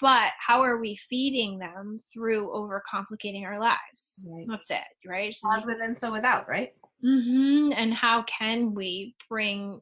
but 0.00 0.30
how 0.38 0.60
are 0.62 0.78
we 0.78 0.96
feeding 1.10 1.58
them 1.58 1.98
through 2.12 2.48
overcomplicating 2.48 3.44
our 3.44 3.58
lives 3.60 4.26
Right. 4.28 4.46
that's 4.48 4.70
it 4.70 4.84
right 5.06 5.34
so 5.34 5.50
As 5.56 5.64
within, 5.64 5.98
so 5.98 6.12
without, 6.12 6.48
right? 6.48 6.70
Mm-hmm. 7.04 7.72
And 7.76 7.92
how 7.92 8.22
can 8.24 8.74
we 8.74 9.16
bring 9.28 9.80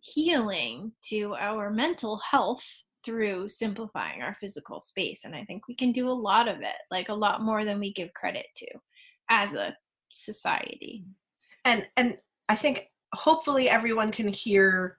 healing 0.00 0.92
to 1.10 1.34
our 1.34 1.70
mental 1.70 2.18
health 2.30 2.64
through 3.04 3.48
simplifying 3.50 4.22
our 4.22 4.34
physical 4.40 4.80
space? 4.80 5.24
And 5.24 5.34
I 5.34 5.44
think 5.44 5.68
we 5.68 5.74
can 5.74 5.92
do 5.92 6.08
a 6.08 6.12
lot 6.28 6.48
of 6.48 6.60
it, 6.60 6.76
like 6.90 7.10
a 7.10 7.14
lot 7.14 7.42
more 7.42 7.64
than 7.66 7.78
we 7.78 7.92
give 7.92 8.12
credit 8.14 8.46
to 8.56 8.66
as 9.28 9.52
a 9.52 9.76
society. 10.10 11.04
and 11.64 11.86
and 11.96 12.16
i 12.48 12.56
think 12.56 12.86
hopefully 13.14 13.68
everyone 13.68 14.10
can 14.10 14.28
hear 14.28 14.96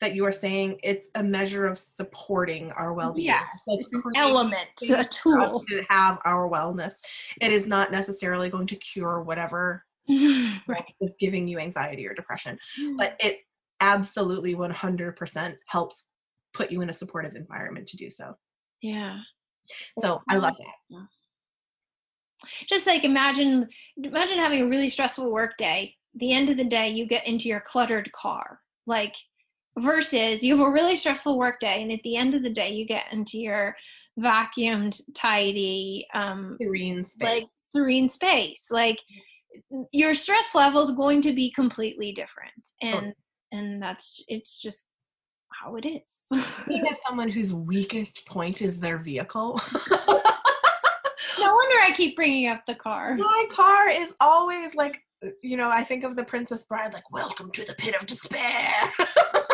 that 0.00 0.14
you 0.14 0.24
are 0.26 0.32
saying 0.32 0.78
it's 0.82 1.08
a 1.14 1.22
measure 1.22 1.66
of 1.66 1.78
supporting 1.78 2.70
our 2.72 2.92
well-being. 2.92 3.26
Yes, 3.26 3.62
Like 3.66 3.80
it's 3.80 4.04
an 4.04 4.12
element, 4.16 4.68
a 4.82 5.04
tool. 5.04 5.64
to 5.68 5.82
have 5.88 6.18
our 6.24 6.48
wellness. 6.48 6.92
It 7.40 7.50
is 7.50 7.66
not 7.66 7.90
necessarily 7.90 8.50
going 8.50 8.66
to 8.68 8.76
cure 8.76 9.22
whatever 9.22 9.84
right. 10.68 10.84
is 11.00 11.14
giving 11.18 11.48
you 11.48 11.58
anxiety 11.58 12.06
or 12.06 12.14
depression 12.14 12.56
hmm. 12.76 12.96
but 12.96 13.16
it 13.18 13.40
absolutely 13.80 14.54
100% 14.54 15.56
helps 15.66 16.04
put 16.54 16.70
you 16.70 16.80
in 16.80 16.90
a 16.90 16.94
supportive 16.94 17.34
environment 17.34 17.86
to 17.88 17.96
do 17.96 18.08
so. 18.08 18.34
Yeah. 18.82 19.18
so 19.98 20.22
i 20.30 20.36
love 20.36 20.54
that. 20.58 21.06
just 22.68 22.86
like 22.86 23.04
imagine 23.04 23.68
imagine 23.96 24.38
having 24.38 24.62
a 24.62 24.68
really 24.68 24.88
stressful 24.88 25.30
work 25.30 25.56
day. 25.56 25.94
The 26.14 26.32
end 26.32 26.48
of 26.50 26.56
the 26.56 26.64
day 26.64 26.90
you 26.90 27.06
get 27.06 27.26
into 27.26 27.48
your 27.48 27.60
cluttered 27.60 28.10
car. 28.12 28.60
Like 28.86 29.14
versus 29.78 30.42
you 30.42 30.56
have 30.56 30.66
a 30.66 30.70
really 30.70 30.96
stressful 30.96 31.38
work 31.38 31.60
day 31.60 31.82
and 31.82 31.92
at 31.92 32.00
the 32.02 32.16
end 32.16 32.34
of 32.34 32.42
the 32.42 32.50
day 32.50 32.70
you 32.70 32.86
get 32.86 33.04
into 33.12 33.38
your 33.38 33.76
vacuumed 34.18 34.98
tidy 35.14 36.06
um 36.14 36.56
serene 36.60 37.04
space. 37.04 37.22
like 37.22 37.44
serene 37.68 38.08
space. 38.08 38.66
Like 38.70 38.98
your 39.92 40.14
stress 40.14 40.54
level 40.54 40.80
is 40.82 40.90
going 40.92 41.20
to 41.22 41.32
be 41.32 41.50
completely 41.50 42.12
different 42.12 42.52
Oh. 42.82 42.86
and 42.98 43.14
and 43.52 43.82
that's 43.82 44.22
it's 44.28 44.60
just 44.60 44.86
how 45.62 45.76
it 45.76 45.86
is. 45.86 46.22
Being 46.66 46.86
as 46.90 46.98
someone 47.06 47.28
whose 47.30 47.52
weakest 47.54 48.26
point 48.26 48.60
is 48.62 48.78
their 48.78 48.98
vehicle. 48.98 49.60
no 51.38 51.54
wonder 51.54 51.76
i 51.82 51.92
keep 51.94 52.16
bringing 52.16 52.48
up 52.48 52.64
the 52.66 52.74
car. 52.74 53.14
My 53.16 53.44
car 53.50 53.88
is 53.88 54.12
always 54.20 54.74
like 54.74 54.98
you 55.42 55.56
know 55.56 55.68
i 55.70 55.82
think 55.82 56.04
of 56.04 56.14
the 56.14 56.22
princess 56.24 56.64
bride 56.64 56.92
like 56.92 57.10
welcome 57.10 57.50
to 57.50 57.64
the 57.64 57.72
pit 57.74 57.94
of 57.98 58.06
despair 58.06 58.70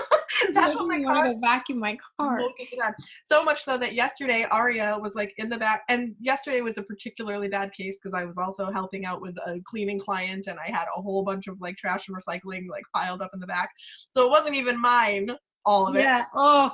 that's 0.54 0.74
what 0.74 0.84
oh 0.84 0.86
my 0.86 1.02
car 1.02 1.24
to 1.24 1.34
go 1.34 1.40
vacuum 1.40 1.78
my 1.78 1.96
car 2.18 2.38
smoking 2.38 2.66
it 2.72 2.82
up. 2.82 2.94
so 3.26 3.44
much 3.44 3.62
so 3.62 3.76
that 3.78 3.94
yesterday 3.94 4.46
aria 4.50 4.98
was 5.00 5.14
like 5.14 5.32
in 5.38 5.48
the 5.48 5.56
back 5.56 5.82
and 5.88 6.14
yesterday 6.20 6.60
was 6.60 6.78
a 6.78 6.82
particularly 6.82 7.48
bad 7.48 7.72
case 7.72 7.96
because 8.02 8.16
i 8.18 8.24
was 8.24 8.36
also 8.38 8.70
helping 8.70 9.04
out 9.04 9.20
with 9.20 9.36
a 9.46 9.60
cleaning 9.66 9.98
client 9.98 10.46
and 10.46 10.58
i 10.58 10.70
had 10.70 10.86
a 10.96 11.00
whole 11.02 11.22
bunch 11.22 11.46
of 11.46 11.60
like 11.60 11.76
trash 11.76 12.08
and 12.08 12.16
recycling 12.16 12.68
like 12.68 12.84
piled 12.94 13.22
up 13.22 13.30
in 13.34 13.40
the 13.40 13.46
back. 13.46 13.70
So 14.14 14.26
it 14.26 14.30
wasn't 14.30 14.56
even 14.56 14.80
mine 14.80 15.30
all 15.64 15.86
of 15.86 15.96
it. 15.96 16.00
Yeah 16.00 16.24
oh. 16.34 16.70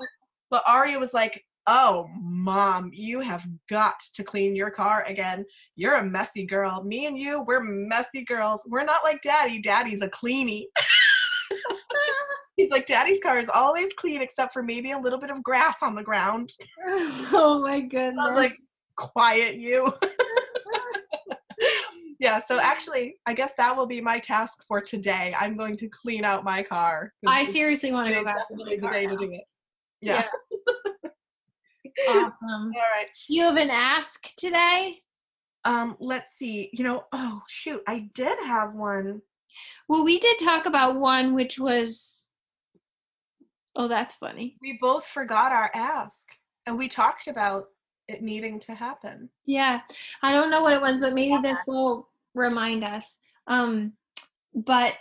But 0.51 0.63
aria 0.67 0.99
was 0.99 1.13
like 1.13 1.45
oh 1.67 2.09
mom 2.23 2.91
you 2.95 3.21
have 3.21 3.45
got 3.69 3.97
to 4.15 4.25
clean 4.25 4.57
your 4.57 4.71
car 4.71 5.05
again. 5.05 5.45
You're 5.77 5.97
a 5.97 6.05
messy 6.05 6.47
girl. 6.47 6.83
Me 6.83 7.07
and 7.07 7.19
you 7.19 7.43
we're 7.43 7.63
messy 7.63 8.25
girls. 8.25 8.63
We're 8.67 8.85
not 8.85 9.05
like 9.05 9.21
daddy. 9.23 9.61
Daddy's 9.61 10.03
a 10.03 10.09
cleanie 10.09 10.67
he's 12.59 12.71
like 12.71 12.87
daddy's 12.87 13.23
car 13.23 13.39
is 13.39 13.49
always 13.49 13.89
clean 13.97 14.21
except 14.21 14.53
for 14.53 14.63
maybe 14.63 14.91
a 14.91 14.99
little 14.99 15.19
bit 15.19 15.31
of 15.31 15.43
grass 15.43 15.77
on 15.81 15.95
the 15.95 16.03
ground 16.03 16.53
oh 17.33 17.63
my 17.67 17.81
goodness 17.81 18.19
I 18.21 18.29
was 18.29 18.37
like, 18.37 18.59
quiet 18.99 19.57
you. 19.57 19.91
yeah, 22.19 22.41
so 22.47 22.61
actually, 22.61 23.17
I 23.27 23.33
guess 23.33 23.53
that 23.57 23.75
will 23.75 23.87
be 23.87 24.01
my 24.01 24.19
task 24.19 24.65
for 24.67 24.81
today. 24.81 25.35
I'm 25.39 25.57
going 25.57 25.77
to 25.79 25.89
clean 25.89 26.25
out 26.25 26.45
my 26.45 26.63
car. 26.63 27.13
i 27.27 27.45
seriously 27.45 27.93
want 27.93 28.09
to 28.09 28.15
go 28.15 28.25
back 28.25 28.49
to 28.49 28.57
my 28.57 28.77
the 28.77 28.89
day 28.89 29.07
to 29.07 29.17
do 29.17 29.33
it. 29.33 29.45
Yeah. 30.01 30.27
awesome 32.09 32.33
All 32.43 32.69
right. 32.69 33.11
you 33.29 33.43
have 33.43 33.57
an 33.57 33.71
ask 33.71 34.29
today 34.37 34.99
Um, 35.65 35.97
let's 35.99 36.39
see. 36.39 36.71
You 36.73 36.85
know, 36.85 37.05
oh 37.13 37.43
shoot, 37.49 37.83
I 37.89 38.09
did 38.15 38.39
have 38.45 38.75
one. 38.75 39.21
well 39.89 40.05
we 40.05 40.21
did 40.21 40.39
talk 40.39 40.67
about 40.67 41.01
one 41.01 41.35
which 41.35 41.59
was 41.59 42.18
oh 43.79 43.89
that's 43.89 44.15
funny 44.17 44.57
We 44.61 44.77
both 44.81 45.07
forgot 45.07 45.53
our 45.53 45.71
ask, 45.75 46.27
and 46.67 46.77
we 46.77 46.89
talked 46.89 47.29
about 47.29 47.65
it 48.09 48.23
needing 48.23 48.59
to 48.61 48.75
happen. 48.75 49.29
Yeah, 49.47 49.81
I 50.23 50.33
don't 50.33 50.51
know 50.51 50.63
what 50.63 50.73
it 50.75 50.81
was, 50.83 50.99
but 50.99 51.13
maybe 51.15 51.37
this 51.43 51.59
will 51.67 52.09
remind 52.35 52.83
us. 52.85 53.17
Um, 53.47 53.93
but 54.55 54.95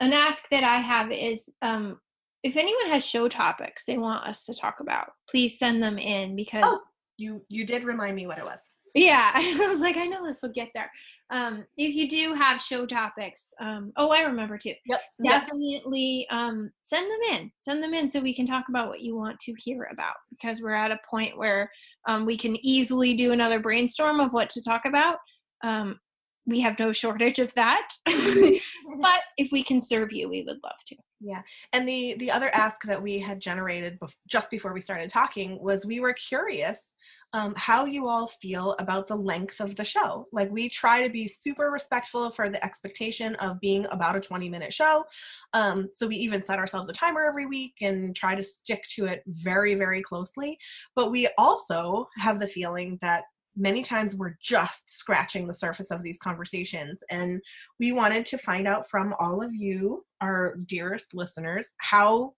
an 0.00 0.12
ask 0.12 0.48
that 0.50 0.64
I 0.64 0.80
have 0.80 1.10
is 1.12 1.44
um, 1.62 1.98
if 2.42 2.56
anyone 2.56 2.90
has 2.90 3.04
show 3.04 3.28
topics 3.28 3.84
they 3.84 3.98
want 3.98 4.26
us 4.28 4.44
to 4.46 4.54
talk 4.54 4.80
about, 4.80 5.10
please 5.30 5.58
send 5.58 5.82
them 5.82 5.98
in 5.98 6.36
because 6.36 6.64
Oh. 6.66 6.80
You 7.20 7.42
you 7.48 7.66
did 7.66 7.82
remind 7.82 8.14
me 8.14 8.28
what 8.28 8.38
it 8.38 8.44
was. 8.44 8.60
yeah, 8.94 9.32
I 9.34 9.66
was 9.66 9.80
like, 9.80 9.96
I 9.96 10.06
know 10.06 10.24
this 10.24 10.40
will 10.40 10.52
get 10.52 10.68
there. 10.74 10.88
Um, 11.30 11.66
if 11.76 11.94
you 11.94 12.08
do 12.08 12.34
have 12.34 12.60
show 12.60 12.86
topics, 12.86 13.52
um, 13.60 13.92
oh, 13.96 14.08
I 14.08 14.22
remember 14.22 14.56
too. 14.56 14.74
Yep. 14.86 15.00
Yep. 15.22 15.40
Definitely 15.42 16.26
um, 16.30 16.70
send 16.82 17.06
them 17.06 17.36
in. 17.36 17.52
Send 17.60 17.82
them 17.82 17.94
in 17.94 18.10
so 18.10 18.20
we 18.20 18.34
can 18.34 18.46
talk 18.46 18.64
about 18.68 18.88
what 18.88 19.00
you 19.00 19.14
want 19.14 19.38
to 19.40 19.54
hear 19.58 19.88
about 19.92 20.14
because 20.30 20.62
we're 20.62 20.74
at 20.74 20.90
a 20.90 20.98
point 21.08 21.36
where 21.36 21.70
um, 22.06 22.24
we 22.24 22.38
can 22.38 22.56
easily 22.64 23.14
do 23.14 23.32
another 23.32 23.60
brainstorm 23.60 24.20
of 24.20 24.32
what 24.32 24.48
to 24.50 24.62
talk 24.62 24.86
about. 24.86 25.18
Um, 25.62 25.98
we 26.46 26.60
have 26.60 26.78
no 26.78 26.92
shortage 26.94 27.38
of 27.38 27.52
that. 27.54 27.88
but 28.06 29.20
if 29.36 29.52
we 29.52 29.62
can 29.62 29.80
serve 29.80 30.12
you, 30.12 30.28
we 30.28 30.42
would 30.42 30.58
love 30.64 30.78
to. 30.86 30.96
Yeah, 31.20 31.42
and 31.72 31.86
the 31.86 32.14
the 32.18 32.30
other 32.30 32.48
ask 32.54 32.80
that 32.84 33.02
we 33.02 33.18
had 33.18 33.40
generated 33.40 33.98
bef- 33.98 34.14
just 34.28 34.50
before 34.50 34.72
we 34.72 34.80
started 34.80 35.10
talking 35.10 35.60
was 35.60 35.84
we 35.84 35.98
were 35.98 36.12
curious 36.14 36.86
um, 37.34 37.54
how 37.56 37.84
you 37.84 38.08
all 38.08 38.28
feel 38.40 38.74
about 38.78 39.06
the 39.06 39.16
length 39.16 39.60
of 39.60 39.76
the 39.76 39.84
show. 39.84 40.26
Like 40.32 40.50
we 40.50 40.68
try 40.68 41.06
to 41.06 41.12
be 41.12 41.28
super 41.28 41.70
respectful 41.70 42.30
for 42.30 42.48
the 42.48 42.62
expectation 42.64 43.34
of 43.36 43.60
being 43.60 43.86
about 43.90 44.16
a 44.16 44.20
20 44.20 44.48
minute 44.48 44.72
show. 44.72 45.04
Um, 45.52 45.88
so 45.92 46.06
we 46.06 46.16
even 46.16 46.42
set 46.42 46.58
ourselves 46.58 46.88
a 46.88 46.94
timer 46.94 47.24
every 47.24 47.46
week 47.46 47.74
and 47.82 48.16
try 48.16 48.34
to 48.34 48.42
stick 48.42 48.82
to 48.96 49.06
it 49.06 49.22
very 49.26 49.74
very 49.74 50.02
closely. 50.02 50.58
But 50.96 51.10
we 51.10 51.28
also 51.36 52.08
have 52.16 52.40
the 52.40 52.46
feeling 52.46 52.98
that 53.02 53.24
many 53.56 53.82
times 53.82 54.14
we're 54.14 54.36
just 54.40 54.90
scratching 54.96 55.46
the 55.46 55.54
surface 55.54 55.90
of 55.90 56.02
these 56.02 56.18
conversations 56.18 57.02
and 57.10 57.40
we 57.80 57.92
wanted 57.92 58.24
to 58.24 58.38
find 58.38 58.68
out 58.68 58.88
from 58.88 59.12
all 59.18 59.42
of 59.42 59.52
you 59.52 60.04
our 60.20 60.56
dearest 60.66 61.12
listeners 61.12 61.74
how 61.78 62.32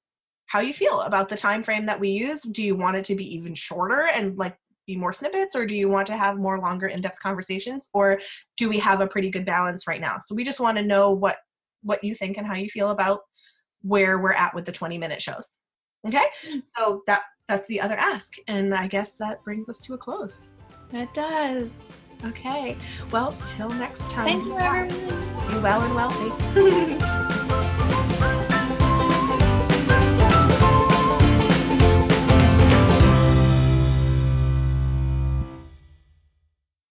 how 0.46 0.61
you 0.61 0.72
feel 0.72 1.00
about 1.00 1.29
the 1.29 1.37
time 1.37 1.62
frame 1.62 1.85
that 1.85 2.00
we 2.00 2.09
use 2.09 2.40
do 2.53 2.62
you 2.62 2.74
want 2.74 2.96
it 2.96 3.05
to 3.05 3.14
be 3.14 3.35
even 3.35 3.55
shorter 3.55 4.09
and 4.14 4.38
like 4.38 4.57
be 4.90 4.96
more 4.96 5.12
snippets 5.12 5.55
or 5.55 5.64
do 5.66 5.74
you 5.76 5.88
want 5.88 6.07
to 6.09 6.16
have 6.16 6.37
more 6.37 6.59
longer 6.59 6.88
in-depth 6.88 7.20
conversations 7.20 7.88
or 7.94 8.20
do 8.57 8.68
we 8.68 8.79
have 8.79 9.00
a 9.00 9.07
pretty 9.07 9.31
good 9.31 9.46
balance 9.46 9.87
right 9.87 10.00
now? 10.00 10.18
So 10.24 10.35
we 10.35 10.44
just 10.44 10.61
want 10.61 10.76
to 10.79 10.85
know 10.85 11.11
what 11.12 11.37
what 11.83 12.03
you 12.05 12.14
think 12.14 12.37
and 12.37 12.46
how 12.46 12.55
you 12.55 12.68
feel 12.68 12.90
about 12.90 13.20
where 13.83 14.18
we're 14.18 14.35
at 14.35 14.55
with 14.55 14.66
the 14.66 14.72
20 14.72 14.98
minute 14.98 15.22
shows. 15.22 15.44
Okay? 16.07 16.26
Hmm. 16.46 16.59
So 16.76 17.03
that 17.07 17.22
that's 17.48 17.66
the 17.68 17.81
other 17.81 17.96
ask 17.96 18.35
and 18.46 18.72
i 18.72 18.87
guess 18.87 19.14
that 19.16 19.42
brings 19.42 19.68
us 19.68 19.81
to 19.81 19.94
a 19.94 19.98
close. 19.98 20.48
It 20.92 21.12
does. 21.14 21.70
okay. 22.24 22.76
Well 23.12 23.37
till 23.57 23.70
next 23.70 24.00
time. 24.11 24.26
Thank 24.26 24.44
you, 24.44 24.59
everyone. 24.59 25.48
be 25.48 25.59
well 25.61 25.81
and 25.83 25.94
wealthy 25.94 27.46